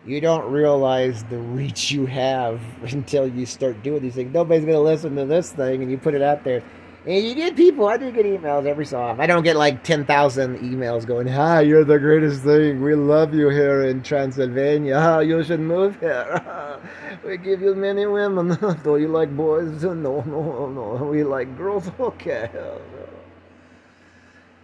[0.05, 2.61] you don't realize the reach you have
[2.91, 4.33] until you start doing these things.
[4.33, 6.63] Nobody's to listen to this thing and you put it out there.
[7.05, 9.19] And you get people, I do get emails every so often.
[9.19, 12.81] I don't get like 10,000 emails going, Hi, you're the greatest thing.
[12.81, 15.21] We love you here in Transylvania.
[15.21, 16.79] You should move here.
[17.25, 18.57] we give you many women.
[18.83, 19.83] do you like boys?
[19.83, 21.05] No, no, no.
[21.11, 21.91] We like girls.
[21.99, 22.49] Okay.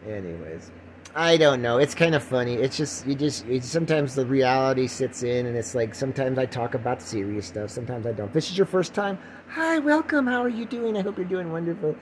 [0.07, 0.71] Anyways,
[1.15, 1.77] I don't know.
[1.77, 2.53] It's kind of funny.
[2.55, 6.73] It's just you just sometimes the reality sits in, and it's like sometimes I talk
[6.73, 7.69] about serious stuff.
[7.69, 8.31] Sometimes I don't.
[8.31, 9.17] This is your first time.
[9.49, 10.27] Hi, welcome.
[10.27, 10.97] How are you doing?
[10.97, 11.95] I hope you're doing wonderful.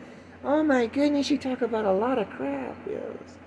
[0.44, 2.78] Oh my goodness, you talk about a lot of crap.
[2.88, 3.38] Yes.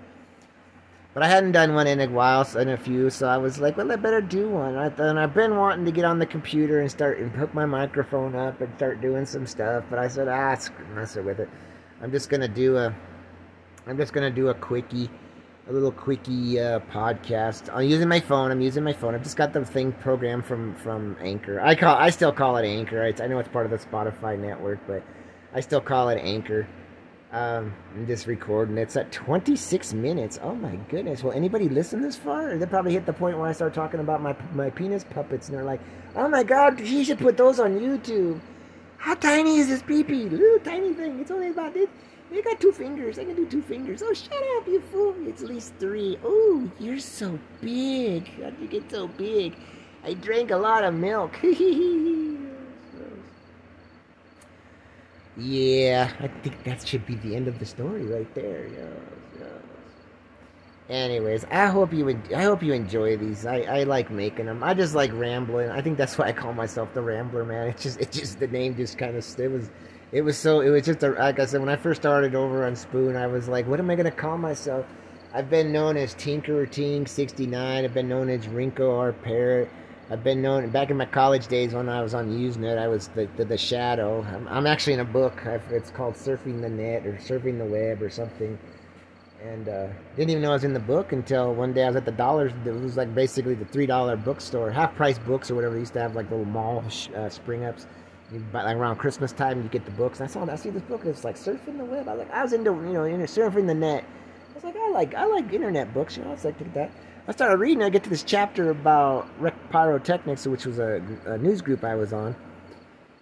[1.13, 3.59] But I hadn't done one in a while, so in a few, so I was
[3.59, 4.75] like, well, I better do one.
[4.77, 8.33] And I've been wanting to get on the computer and start and hook my microphone
[8.33, 10.57] up and start doing some stuff, but I said, ah,
[10.93, 11.49] mess it with it.
[12.01, 12.95] I'm just gonna do a
[13.91, 15.09] I'm just gonna do a quickie,
[15.67, 17.69] a little quickie uh, podcast.
[17.73, 18.49] I'm using my phone.
[18.49, 19.13] I'm using my phone.
[19.13, 21.59] I've just got the thing programmed from from Anchor.
[21.59, 23.03] I call I still call it Anchor.
[23.03, 25.03] I know it's part of the Spotify network, but
[25.53, 26.69] I still call it Anchor.
[27.33, 28.77] Um, I'm just recording.
[28.77, 30.39] It's at 26 minutes.
[30.41, 31.21] Oh my goodness!
[31.21, 32.57] Will anybody listen this far?
[32.57, 35.57] They probably hit the point where I start talking about my my penis puppets, and
[35.57, 35.81] they're like,
[36.15, 38.39] "Oh my god, you should put those on YouTube."
[38.95, 40.31] How tiny is this peepee?
[40.31, 41.19] Little tiny thing.
[41.19, 41.89] It's only about this.
[42.31, 43.19] You got two fingers.
[43.19, 44.01] I can do two fingers.
[44.01, 45.13] Oh, shut up, you fool.
[45.27, 46.17] It's at least three.
[46.23, 48.29] Oh, you're so big.
[48.41, 49.53] How'd you get so big?
[50.03, 51.37] I drank a lot of milk.
[55.37, 58.65] yeah, I think that should be the end of the story right there.
[58.67, 58.87] Yes,
[59.37, 59.49] yes.
[60.89, 63.45] Anyways, I hope you I hope you enjoy these.
[63.45, 64.63] I, I like making them.
[64.63, 65.69] I just like rambling.
[65.69, 67.67] I think that's why I call myself the Rambler, man.
[67.67, 69.69] It's just it just the name just kind of it was
[70.11, 72.65] it was so it was just a, like I said when I first started over
[72.65, 74.85] on Spoon, I was like, what am I gonna call myself?
[75.33, 77.85] I've been known as Tinker Ting sixty nine.
[77.85, 79.69] I've been known as Rinko or Parrot.
[80.09, 82.77] I've been known back in my college days when I was on Usenet.
[82.77, 84.23] I was the the, the Shadow.
[84.23, 85.45] I'm, I'm, actually in a book.
[85.47, 88.59] I've, it's called Surfing the Net or Surfing the Web or something.
[89.41, 91.95] And uh, didn't even know I was in the book until one day I was
[91.95, 92.51] at the Dollars.
[92.65, 95.73] It was like basically the three dollar bookstore, half price books or whatever.
[95.75, 96.83] They used to have like little mall
[97.15, 97.87] uh, spring ups
[98.39, 100.19] buy, like around Christmas time, you get the books.
[100.19, 101.05] And I saw, I see this book.
[101.05, 102.07] It's like surfing the web.
[102.07, 104.05] I was like, I was into, you know, surfing the net.
[104.51, 106.17] I was like, I like, I like internet books.
[106.17, 106.91] You know, I was like, that.
[107.27, 107.83] I started reading.
[107.83, 111.95] I get to this chapter about Rec Pyrotechnics, which was a, a, news group I
[111.95, 112.35] was on.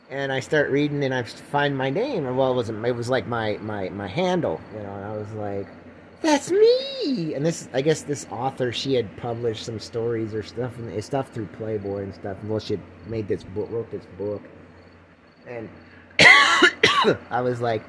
[0.09, 2.23] And I start reading, and I find my name.
[2.35, 4.93] Well, it was it was like my my my handle, you know.
[4.93, 5.67] And I was like,
[6.21, 7.35] that's me.
[7.35, 11.31] And this, I guess, this author, she had published some stories or stuff and stuff
[11.31, 12.37] through Playboy and stuff.
[12.45, 14.41] Well, she had made this book, wrote this book
[15.49, 15.69] and
[17.29, 17.83] I was like,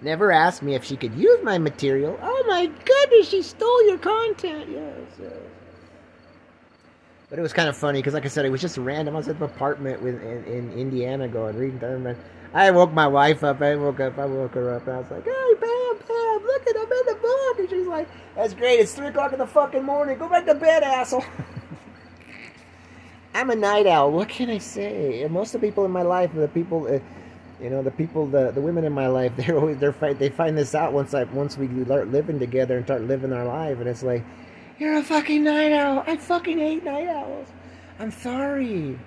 [0.00, 2.18] never asked me if she could use my material.
[2.22, 4.68] Oh my goodness, she stole your content.
[4.70, 5.32] Yes, yes.
[7.28, 9.14] But it was kind of funny because, like I said, it was just random.
[9.14, 12.16] I was at the apartment with, in, in Indiana going reading Thurman.
[12.52, 13.62] I woke my wife up.
[13.62, 14.18] I woke up.
[14.18, 14.88] I woke her up.
[14.88, 17.86] And I was like, "Hey, Pam, Pam, look at I'm in the book." And she's
[17.86, 18.80] like, "That's great.
[18.80, 20.18] It's three o'clock in the fucking morning.
[20.18, 21.24] Go back to bed, asshole."
[23.32, 24.10] I'm a night owl.
[24.10, 25.22] What can I say?
[25.22, 26.98] And most of the people in my life, the people, uh,
[27.62, 30.18] you know, the people, the the women in my life, they're always they're fight.
[30.18, 33.44] They find this out once I once we start living together and start living our
[33.44, 34.24] life, and it's like,
[34.78, 36.02] you're a fucking night owl.
[36.06, 37.48] I fucking hate night owls.
[38.00, 38.98] I'm sorry.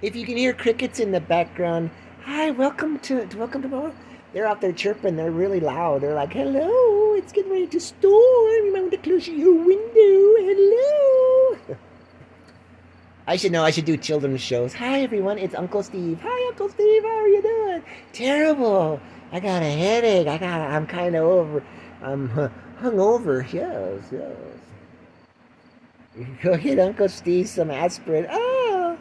[0.00, 1.90] If you can hear crickets in the background,
[2.24, 3.92] hi, welcome to welcome to.
[4.32, 5.16] They're out there chirping.
[5.16, 6.00] They're really loud.
[6.00, 8.64] They're like, hello, it's getting ready to storm.
[8.64, 10.54] You might want to close your window.
[10.54, 11.76] Hello.
[13.30, 13.62] I should know.
[13.62, 14.74] I should do children's shows.
[14.74, 15.38] Hi, everyone.
[15.38, 16.18] It's Uncle Steve.
[16.20, 17.04] Hi, Uncle Steve.
[17.04, 17.84] How are you doing?
[18.12, 19.00] Terrible.
[19.30, 20.26] I got a headache.
[20.26, 20.60] I got.
[20.62, 21.64] I'm kind of over.
[22.02, 22.28] I'm
[22.80, 23.46] hungover.
[23.52, 24.36] Yes, yes.
[26.42, 28.26] Go get Uncle Steve some aspirin.
[28.28, 28.98] Oh,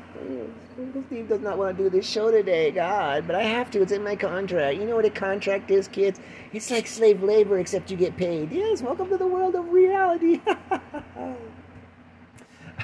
[0.78, 2.70] Uncle Steve does not want to do this show today.
[2.70, 3.82] God, but I have to.
[3.82, 4.78] It's in my contract.
[4.78, 6.20] You know what a contract is, kids?
[6.54, 8.52] It's like slave labor, except you get paid.
[8.52, 8.84] Yes.
[8.84, 10.39] Welcome to the world of reality.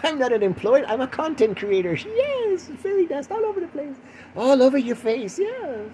[0.03, 0.85] I'm not an employee.
[0.85, 1.95] I'm a content creator.
[1.95, 3.95] Yes, fairy dust all over the place,
[4.35, 5.39] all over your face.
[5.39, 5.89] Yes.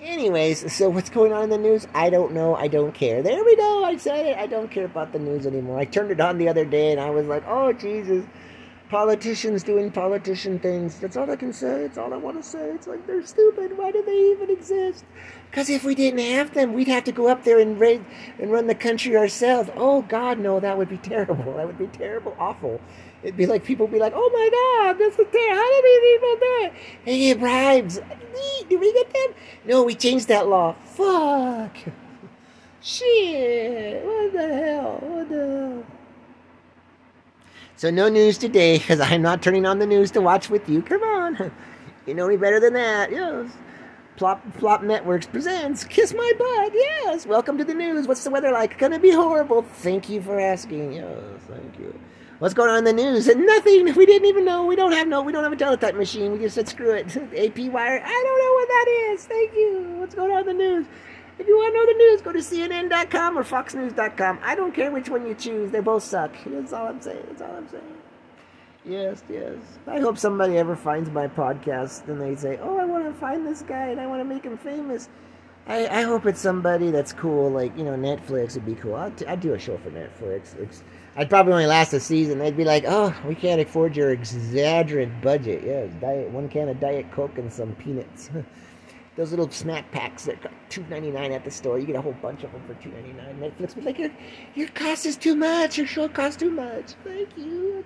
[0.00, 1.88] Anyways, so what's going on in the news?
[1.94, 2.54] I don't know.
[2.54, 3.22] I don't care.
[3.22, 3.84] There we go.
[3.84, 4.36] I said it.
[4.36, 5.78] I don't care about the news anymore.
[5.78, 8.24] I turned it on the other day and I was like, oh, Jesus
[8.88, 10.98] politicians doing politician things.
[11.00, 11.82] That's all I can say.
[11.84, 12.70] It's all I want to say.
[12.70, 13.76] It's like they're stupid.
[13.76, 15.04] Why do they even exist?
[15.50, 18.04] Because if we didn't have them, we'd have to go up there and raid
[18.38, 19.70] and run the country ourselves.
[19.76, 21.54] Oh God, no, that would be terrible.
[21.54, 22.80] That would be terrible, awful.
[23.22, 24.50] It'd be like people be like, "Oh my
[24.86, 25.56] God, this is terrible!
[25.56, 26.72] How did these people do it?
[27.04, 28.00] They get bribes.
[28.68, 29.34] Did we get them?
[29.64, 30.76] No, we changed that law.
[30.84, 31.76] Fuck.
[32.80, 34.04] Shit.
[34.04, 34.98] What the hell?
[35.00, 35.95] What the hell?"
[37.78, 40.80] So no news today because I'm not turning on the news to watch with you.
[40.80, 41.52] Come on,
[42.06, 43.10] you know me better than that.
[43.10, 43.50] Yes.
[44.16, 46.72] Plop Plop Networks presents Kiss My Butt.
[46.74, 47.26] Yes.
[47.26, 48.08] Welcome to the news.
[48.08, 48.78] What's the weather like?
[48.78, 49.60] Gonna be horrible.
[49.60, 50.94] Thank you for asking.
[50.94, 52.00] Yes, thank you.
[52.38, 53.28] What's going on in the news?
[53.28, 53.92] And nothing.
[53.94, 54.64] We didn't even know.
[54.64, 55.20] We don't have no.
[55.20, 56.32] We don't have a teletype machine.
[56.32, 57.14] We just said screw it.
[57.36, 58.02] AP wire.
[58.02, 59.24] I don't know what that is.
[59.26, 59.96] Thank you.
[59.98, 60.86] What's going on in the news?
[61.38, 64.38] If you want to know the news, go to CNN.com or FoxNews.com.
[64.42, 65.70] I don't care which one you choose.
[65.70, 66.34] They both suck.
[66.46, 67.24] That's all I'm saying.
[67.28, 67.82] That's all I'm saying.
[68.84, 69.56] Yes, yes.
[69.86, 73.44] I hope somebody ever finds my podcast and they say, "Oh, I want to find
[73.44, 75.08] this guy and I want to make him famous."
[75.66, 78.94] I, I hope it's somebody that's cool, like you know, Netflix would be cool.
[78.94, 80.56] I'd, I'd do a show for Netflix.
[80.60, 80.84] It's,
[81.16, 82.38] I'd probably only last a season.
[82.38, 86.78] They'd be like, "Oh, we can't afford your exaggerant budget." Yeah, diet one can of
[86.78, 88.30] Diet Coke and some peanuts.
[89.16, 91.78] Those little snack packs that two ninety nine at the store.
[91.78, 93.38] You get a whole bunch of them for two ninety nine.
[93.40, 94.10] Netflix be like, "Your
[94.54, 95.78] your cost is too much.
[95.78, 97.84] Your show costs too much." Thank you.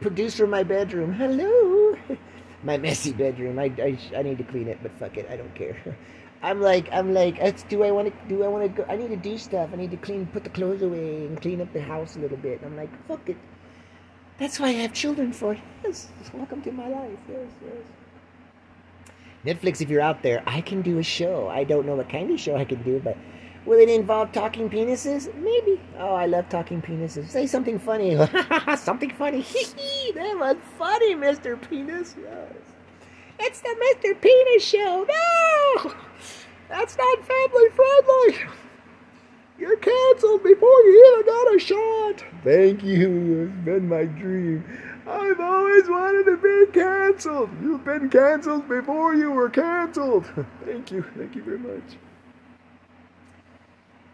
[0.00, 1.12] Producer my bedroom.
[1.12, 1.96] Hello.
[2.62, 3.58] my messy bedroom.
[3.58, 5.28] I, I, I need to clean it, but fuck it.
[5.28, 5.76] I don't care.
[6.42, 9.10] I'm like I'm like do I want to do I want to go I need
[9.10, 11.80] to do stuff I need to clean put the clothes away and clean up the
[11.80, 13.36] house a little bit I'm like fuck it
[14.38, 17.84] that's why I have children for yes welcome to my life yes yes
[19.44, 22.30] Netflix if you're out there I can do a show I don't know what kind
[22.30, 23.16] of show I can do but
[23.64, 25.32] Will it involve talking penises?
[25.36, 25.80] Maybe.
[25.96, 27.28] Oh, I love talking penises.
[27.28, 28.16] Say something funny.
[28.76, 29.42] something funny.
[30.14, 31.60] that was funny, Mr.
[31.68, 32.16] Penis.
[32.20, 32.52] Yes.
[33.38, 34.20] It's the Mr.
[34.20, 35.06] Penis show.
[35.08, 35.94] No!
[36.68, 38.52] That's not family friendly.
[39.58, 42.24] You're canceled before you even got a shot.
[42.42, 43.52] Thank you.
[43.52, 44.64] It's been my dream.
[45.06, 47.50] I've always wanted to be canceled.
[47.60, 50.26] You've been canceled before you were canceled.
[50.64, 51.04] Thank you.
[51.16, 51.96] Thank you very much.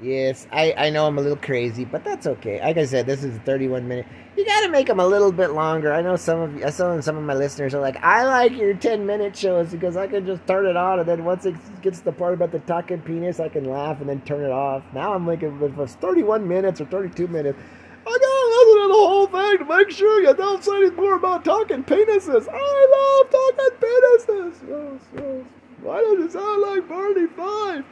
[0.00, 2.60] Yes, I, I know I'm a little crazy, but that's okay.
[2.60, 4.06] Like I said, this is 31 minute.
[4.36, 5.92] You got to make them a little bit longer.
[5.92, 8.74] I know some of you, some some of my listeners are like, I like your
[8.74, 11.98] 10 minute shows because I can just turn it on, and then once it gets
[11.98, 14.84] to the part about the talking penis, I can laugh and then turn it off.
[14.94, 17.58] Now I'm like, if it's 31 minutes or 32 minutes,
[18.06, 21.16] I gotta listen to the whole thing to make sure you don't say anything more
[21.16, 22.46] about talking penises.
[22.50, 24.54] I love talking penises.
[24.68, 25.46] Yes, yes.
[25.82, 27.84] Why does it sound like Barney Fife?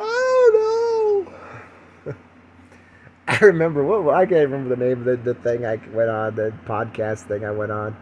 [0.00, 1.24] I don't
[2.06, 2.14] know.
[3.28, 6.34] I remember what I can't remember the name of the, the thing I went on,
[6.34, 7.96] the podcast thing I went on.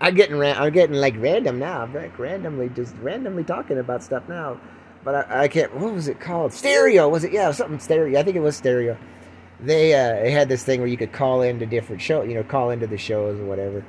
[0.00, 1.82] I'm getting I'm getting like random now.
[1.82, 4.60] I'm like randomly just randomly talking about stuff now.
[5.04, 5.74] But I, I can't.
[5.76, 6.52] What was it called?
[6.52, 7.32] Stereo was it?
[7.32, 8.18] Yeah, something stereo.
[8.18, 8.98] I think it was stereo.
[9.60, 12.70] They uh, had this thing where you could call into different show, you know, call
[12.70, 13.84] into the shows or whatever.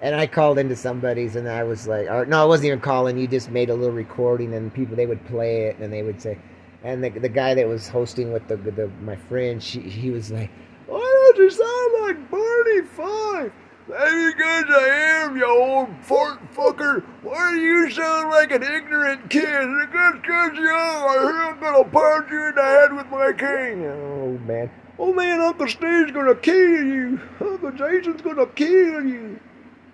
[0.00, 3.18] And I called into somebody's, and I was like, or, no, I wasn't even calling.
[3.18, 6.20] You just made a little recording, and people they would play it, and they would
[6.20, 6.38] say
[6.84, 10.30] and the, the guy that was hosting with the, the my friend, she, he was
[10.30, 10.50] like,
[10.86, 13.52] "Why don't you sound like Barney Fife?
[13.88, 17.04] Maybe good I am, you old fart fucker.
[17.22, 19.42] Why do you sound like an ignorant kid?
[19.42, 23.84] Because because you I'm gonna punch you in the head with my cane.
[23.84, 27.20] Oh man, oh man, Uncle Steve's gonna kill you.
[27.40, 29.40] Uncle Jason's gonna kill you.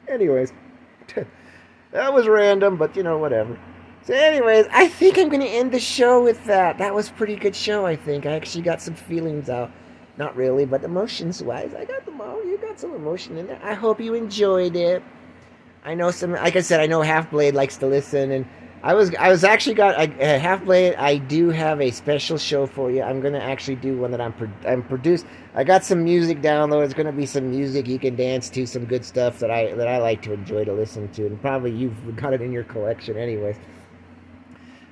[0.06, 0.52] Anyways,
[1.92, 3.58] that was random, but you know whatever.
[4.08, 6.78] So, anyways, I think I'm to end the show with that.
[6.78, 8.24] That was pretty good show, I think.
[8.24, 9.70] I actually got some feelings out.
[10.16, 12.44] Not really, but emotions wise, I got them all.
[12.44, 13.60] You got some emotion in there.
[13.62, 15.02] I hope you enjoyed it.
[15.84, 18.46] I know some, like I said, I know Half Blade likes to listen, and
[18.82, 20.94] I was, I was actually got a, uh, Half Blade.
[20.94, 23.02] I do have a special show for you.
[23.02, 25.26] I'm gonna actually do one that I'm, pro- I'm produced.
[25.54, 26.84] I got some music down download.
[26.84, 29.88] It's gonna be some music you can dance to, some good stuff that I that
[29.88, 33.16] I like to enjoy to listen to, and probably you've got it in your collection,
[33.16, 33.56] anyways.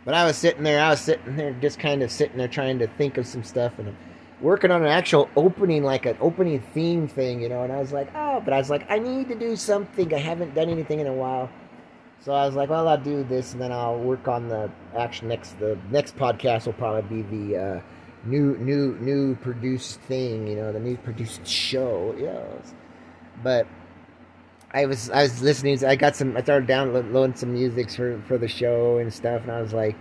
[0.05, 2.79] But I was sitting there, I was sitting there, just kind of sitting there trying
[2.81, 3.95] to think of some stuff and
[4.41, 7.63] working on an actual opening, like an opening theme thing, you know.
[7.63, 10.13] And I was like, oh, but I was like, I need to do something.
[10.13, 11.51] I haven't done anything in a while.
[12.27, 15.29] So I was like, well, I'll do this, and then I'll work on the actual
[15.29, 15.61] next.
[15.61, 17.81] The next podcast will probably be the uh,
[18.25, 22.17] new, new, new produced thing, you know, the new produced show.
[22.19, 22.75] Yes,
[23.45, 23.69] but
[24.73, 25.85] I was I was listening.
[25.85, 26.37] I got some.
[26.37, 29.95] I started downloading some music for for the show and stuff, and I was like,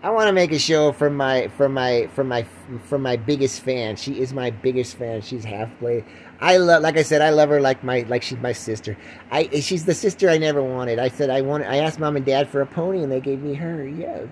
[0.00, 2.46] I want to make a show for my for my for my
[2.84, 3.96] for my biggest fan.
[3.96, 5.22] She is my biggest fan.
[5.22, 6.04] She's half blade.
[6.40, 8.96] I love, like I said, I love her like my like she's my sister.
[9.32, 11.00] I she's the sister I never wanted.
[11.00, 11.66] I said I wanted.
[11.66, 13.88] I asked mom and dad for a pony, and they gave me her.
[13.88, 14.28] Yes.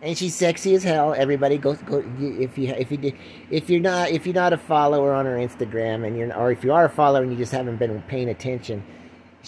[0.00, 1.12] and she's sexy as hell.
[1.12, 3.12] Everybody go go if you if you
[3.50, 6.64] if you're not if you're not a follower on her Instagram and you're or if
[6.64, 8.82] you are a follower and you just haven't been paying attention,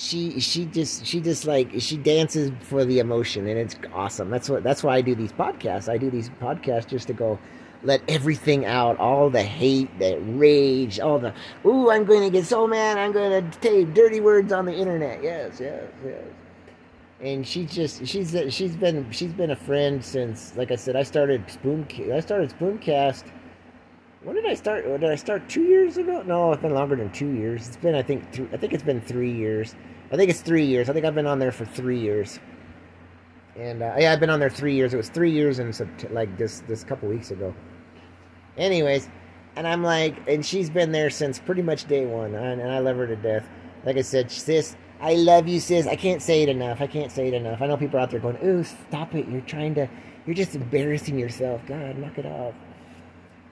[0.01, 4.30] she she just she just like she dances for the emotion and it's awesome.
[4.30, 5.90] That's what that's why I do these podcasts.
[5.90, 7.38] I do these podcasts just to go
[7.82, 11.34] let everything out, all the hate, the rage, all the
[11.66, 14.74] ooh, I'm going to get so mad, I'm going to say dirty words on the
[14.74, 15.22] internet.
[15.22, 16.24] Yes, yes, yes
[17.20, 21.03] and she just she's she's been she's been a friend since like I said I
[21.03, 23.24] started spoon I started Spooncast.
[24.23, 24.85] When did I start?
[24.85, 26.23] Did I start two years ago?
[26.23, 27.66] No, it's been longer than two years.
[27.66, 29.75] It's been I think th- I think it's been three years.
[30.12, 30.91] I think it's three years.
[30.91, 32.39] I think I've been on there for three years.
[33.57, 34.93] And uh, yeah, I've been on there three years.
[34.93, 35.75] It was three years and
[36.11, 37.55] like this this couple weeks ago.
[38.59, 39.09] Anyways,
[39.57, 42.79] and I'm like, and she's been there since pretty much day one, and, and I
[42.81, 43.49] love her to death.
[43.87, 45.87] Like I said, sis, I love you, sis.
[45.87, 46.83] I can't say it enough.
[46.83, 47.62] I can't say it enough.
[47.62, 49.27] I know people out there going, "Ooh, stop it!
[49.29, 49.89] You're trying to,
[50.27, 52.55] you're just embarrassing yourself." God, knock it off.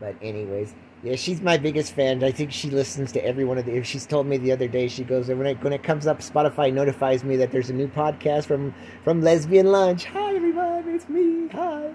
[0.00, 2.22] But anyways, yeah, she's my biggest fan.
[2.22, 3.82] I think she listens to every one of the.
[3.82, 4.88] She's told me the other day.
[4.88, 7.88] She goes when it when it comes up, Spotify notifies me that there's a new
[7.88, 8.74] podcast from
[9.04, 10.04] from Lesbian Lunch.
[10.06, 11.48] Hi everyone, it's me.
[11.48, 11.94] Hi.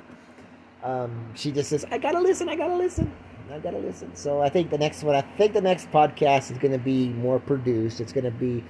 [0.84, 2.50] Um, she just says, "I gotta listen.
[2.50, 3.12] I gotta listen.
[3.52, 5.16] I gotta listen." So I think the next one.
[5.16, 8.02] I think the next podcast is going to be more produced.
[8.02, 8.64] It's going to be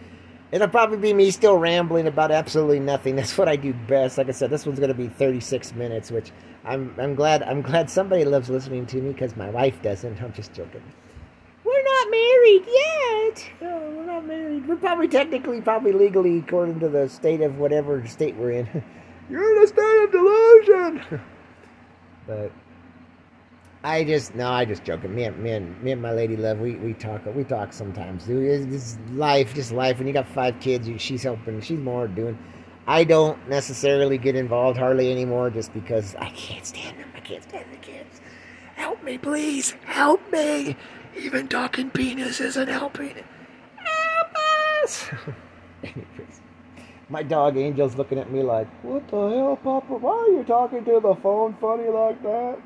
[0.54, 3.16] It'll probably be me still rambling about absolutely nothing.
[3.18, 4.20] That's what I do best.
[4.20, 6.32] Like I said, this one's going to be 36 minutes, which
[6.66, 10.22] I'm I'm glad I'm glad somebody loves listening to me because my wife doesn't.
[10.22, 10.84] I'm just joking.
[11.64, 13.50] We're not married yet.
[13.62, 14.68] No, we're not married.
[14.68, 18.84] We're probably technically, probably legally, according to the state of whatever state we're in.
[19.30, 21.22] You're in a state of delusion.
[22.28, 22.52] but
[23.84, 25.14] I just no, I just joking.
[25.14, 26.60] Me and me and me and my lady love.
[26.60, 28.26] We we talk we talk sometimes.
[28.26, 29.98] Dude, it's, life, just life.
[29.98, 31.60] When you got five kids, she's helping.
[31.60, 32.38] She's more doing.
[32.86, 37.10] I don't necessarily get involved hardly anymore, just because I can't stand them.
[37.16, 38.22] I can't stand the kids.
[38.76, 39.72] Help me, please.
[39.86, 40.76] Help me.
[41.18, 43.16] Even talking penis isn't helping.
[43.76, 44.36] Help
[44.84, 45.10] us.
[45.84, 46.42] Anyways,
[47.10, 49.94] my dog Angel's looking at me like, "What the hell, Papa?
[49.94, 52.60] Why are you talking to the phone funny like that?"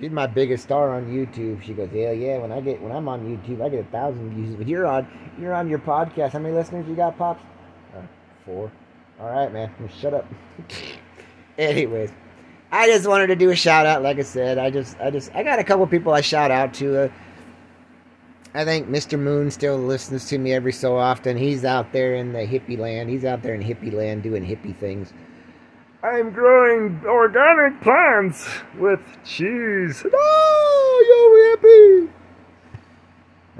[0.00, 1.62] She's my biggest star on YouTube.
[1.62, 2.38] She goes, hell yeah.
[2.38, 4.56] When I get when I'm on YouTube, I get a thousand views.
[4.56, 5.06] But you're on
[5.38, 6.30] you're on your podcast.
[6.30, 7.44] How many listeners you got, pops?
[7.94, 8.00] Uh,
[8.46, 8.72] four.
[9.20, 9.70] All right, man.
[10.00, 10.26] Shut up.
[11.58, 12.10] Anyways,
[12.72, 14.02] I just wanted to do a shout out.
[14.02, 16.72] Like I said, I just I just I got a couple people I shout out
[16.74, 17.04] to.
[17.04, 17.08] Uh,
[18.54, 19.18] I think Mr.
[19.18, 21.36] Moon still listens to me every so often.
[21.36, 23.10] He's out there in the hippie land.
[23.10, 25.12] He's out there in hippie land doing hippie things.
[26.02, 28.48] I'm growing organic plants
[28.78, 30.02] with cheese.
[30.12, 32.19] Oh, you hippie!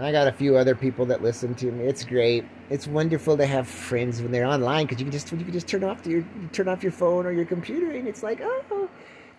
[0.00, 1.84] I got a few other people that listen to me.
[1.84, 2.44] It's great.
[2.70, 5.68] It's wonderful to have friends when they're online because you can just you can just
[5.68, 8.88] turn off your turn off your phone or your computer and it's like, oh,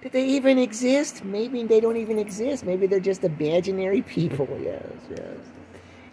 [0.01, 1.23] did they even exist?
[1.23, 2.65] Maybe they don't even exist.
[2.65, 4.47] Maybe they're just imaginary people.
[4.61, 5.37] Yes, yes.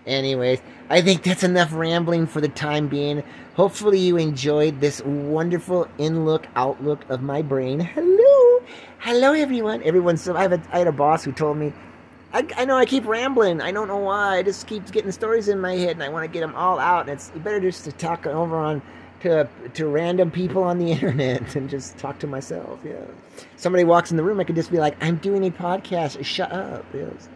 [0.06, 3.22] Anyways, I think that's enough rambling for the time being.
[3.54, 7.80] Hopefully, you enjoyed this wonderful in look, outlook of my brain.
[7.80, 8.62] Hello,
[9.00, 9.82] hello, everyone.
[9.82, 11.74] Everyone, so I, have a, I had a boss who told me,
[12.32, 13.60] I, I know I keep rambling.
[13.60, 14.38] I don't know why.
[14.38, 16.78] I just keep getting stories in my head, and I want to get them all
[16.78, 17.02] out.
[17.02, 18.82] And it's better just to talk over on
[19.20, 22.80] to to random people on the internet and just talk to myself.
[22.84, 22.96] Yeah.
[23.56, 26.22] Somebody walks in the room, I could just be like, "I'm doing a podcast.
[26.24, 27.28] Shut up." Yes.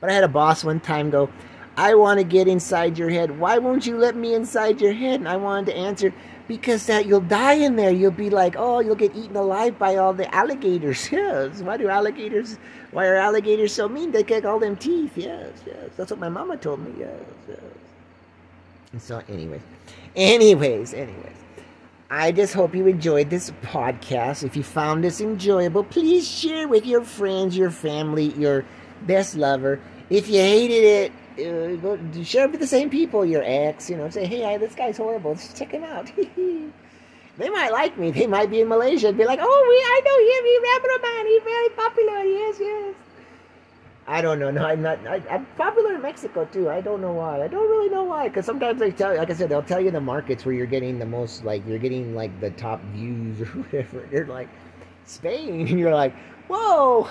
[0.00, 1.28] But I had a boss one time go,
[1.76, 3.38] I want to get inside your head.
[3.38, 5.20] Why won't you let me inside your head?
[5.20, 6.12] And I wanted to answer,
[6.50, 7.92] because that you'll die in there.
[7.92, 11.08] You'll be like, oh, you'll get eaten alive by all the alligators.
[11.20, 11.62] Yes.
[11.62, 12.58] Why do alligators,
[12.90, 14.10] why are alligators so mean?
[14.10, 15.16] They kick all them teeth.
[15.16, 15.90] Yes, yes.
[15.96, 16.92] That's what my mama told me.
[16.98, 17.58] Yes, yes.
[18.92, 19.62] And so, anyways,
[20.16, 21.36] anyways, anyways.
[22.10, 24.42] I just hope you enjoyed this podcast.
[24.42, 28.64] If you found this enjoyable, please share with your friends, your family, your
[29.02, 29.78] best lover.
[30.10, 33.88] If you hated it, uh, share it with the same people, your ex.
[33.90, 35.34] You know, say, hey, this guy's horrible.
[35.34, 36.10] Just check him out.
[37.38, 38.10] they might like me.
[38.10, 40.44] They might be in Malaysia and be like, oh, we, I know him.
[40.44, 40.60] He's
[41.02, 41.26] man.
[41.26, 42.24] He's very popular.
[42.24, 42.94] Yes, yes.
[44.06, 44.50] I don't know.
[44.50, 44.98] No, I'm not.
[45.06, 46.68] I, am popular in Mexico too.
[46.68, 47.42] I don't know why.
[47.42, 48.28] I don't really know why.
[48.28, 50.66] Because sometimes they tell you, like I said, they'll tell you the markets where you're
[50.66, 54.08] getting the most, like you're getting like the top views or whatever.
[54.10, 54.48] You're like
[55.04, 56.14] Spain, and you're like,
[56.48, 57.08] whoa.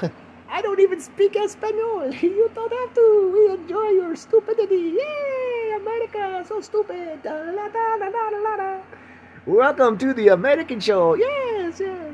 [0.52, 2.14] I don't even speak Espanol.
[2.22, 3.06] You don't have to.
[3.34, 4.97] We enjoy your stupidity.
[4.97, 7.20] Yay, America, so stupid.
[9.45, 11.14] Welcome to the American show.
[11.14, 12.14] Yes, yes.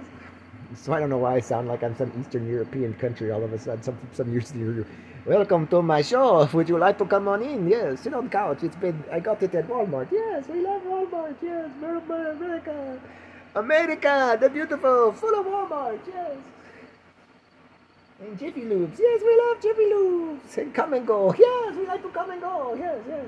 [0.76, 3.54] So I don't know why I sound like I'm some Eastern European country all of
[3.54, 3.82] a sudden.
[3.84, 4.86] Some some Eastern
[5.26, 6.48] Welcome to my show.
[6.54, 7.70] Would you like to come on in?
[7.70, 8.64] Yes, sit on the couch.
[8.64, 10.12] It's been I got it at Walmart.
[10.12, 11.36] Yes, we love Walmart.
[11.42, 13.00] Yes, America.
[13.56, 16.38] America, the beautiful, full of Walmart, yes.
[18.22, 20.58] And Jiffy Lubes, yes, we love Jiffy Lubes.
[20.58, 23.26] And come and go, yes, we like to come and go, yes, yes.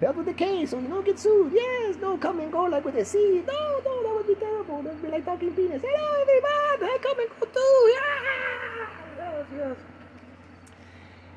[0.00, 1.52] Help with the K, so you don't get sued.
[1.52, 3.42] Yes, no, come and go like with a C.
[3.46, 4.82] No, no, that would be terrible.
[4.82, 5.80] That would be like talking penis.
[5.84, 6.90] Hello, everyone.
[6.90, 7.92] I come and go too.
[7.94, 8.86] Yeah.
[9.18, 9.76] Yes, yes.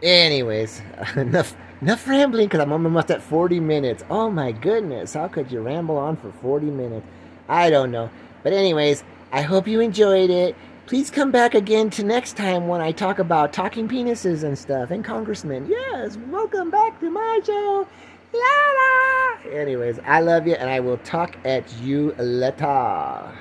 [0.01, 0.81] Anyways,
[1.15, 4.03] enough enough rambling because I'm almost at 40 minutes.
[4.09, 7.05] Oh my goodness, how could you ramble on for 40 minutes?
[7.47, 8.09] I don't know.
[8.41, 10.55] But anyways, I hope you enjoyed it.
[10.85, 14.91] Please come back again to next time when I talk about talking penises and stuff
[14.91, 15.65] and congressmen.
[15.69, 17.87] Yes, welcome back to my show.
[18.33, 19.57] La la.
[19.57, 23.31] Anyways, I love you and I will talk at you later.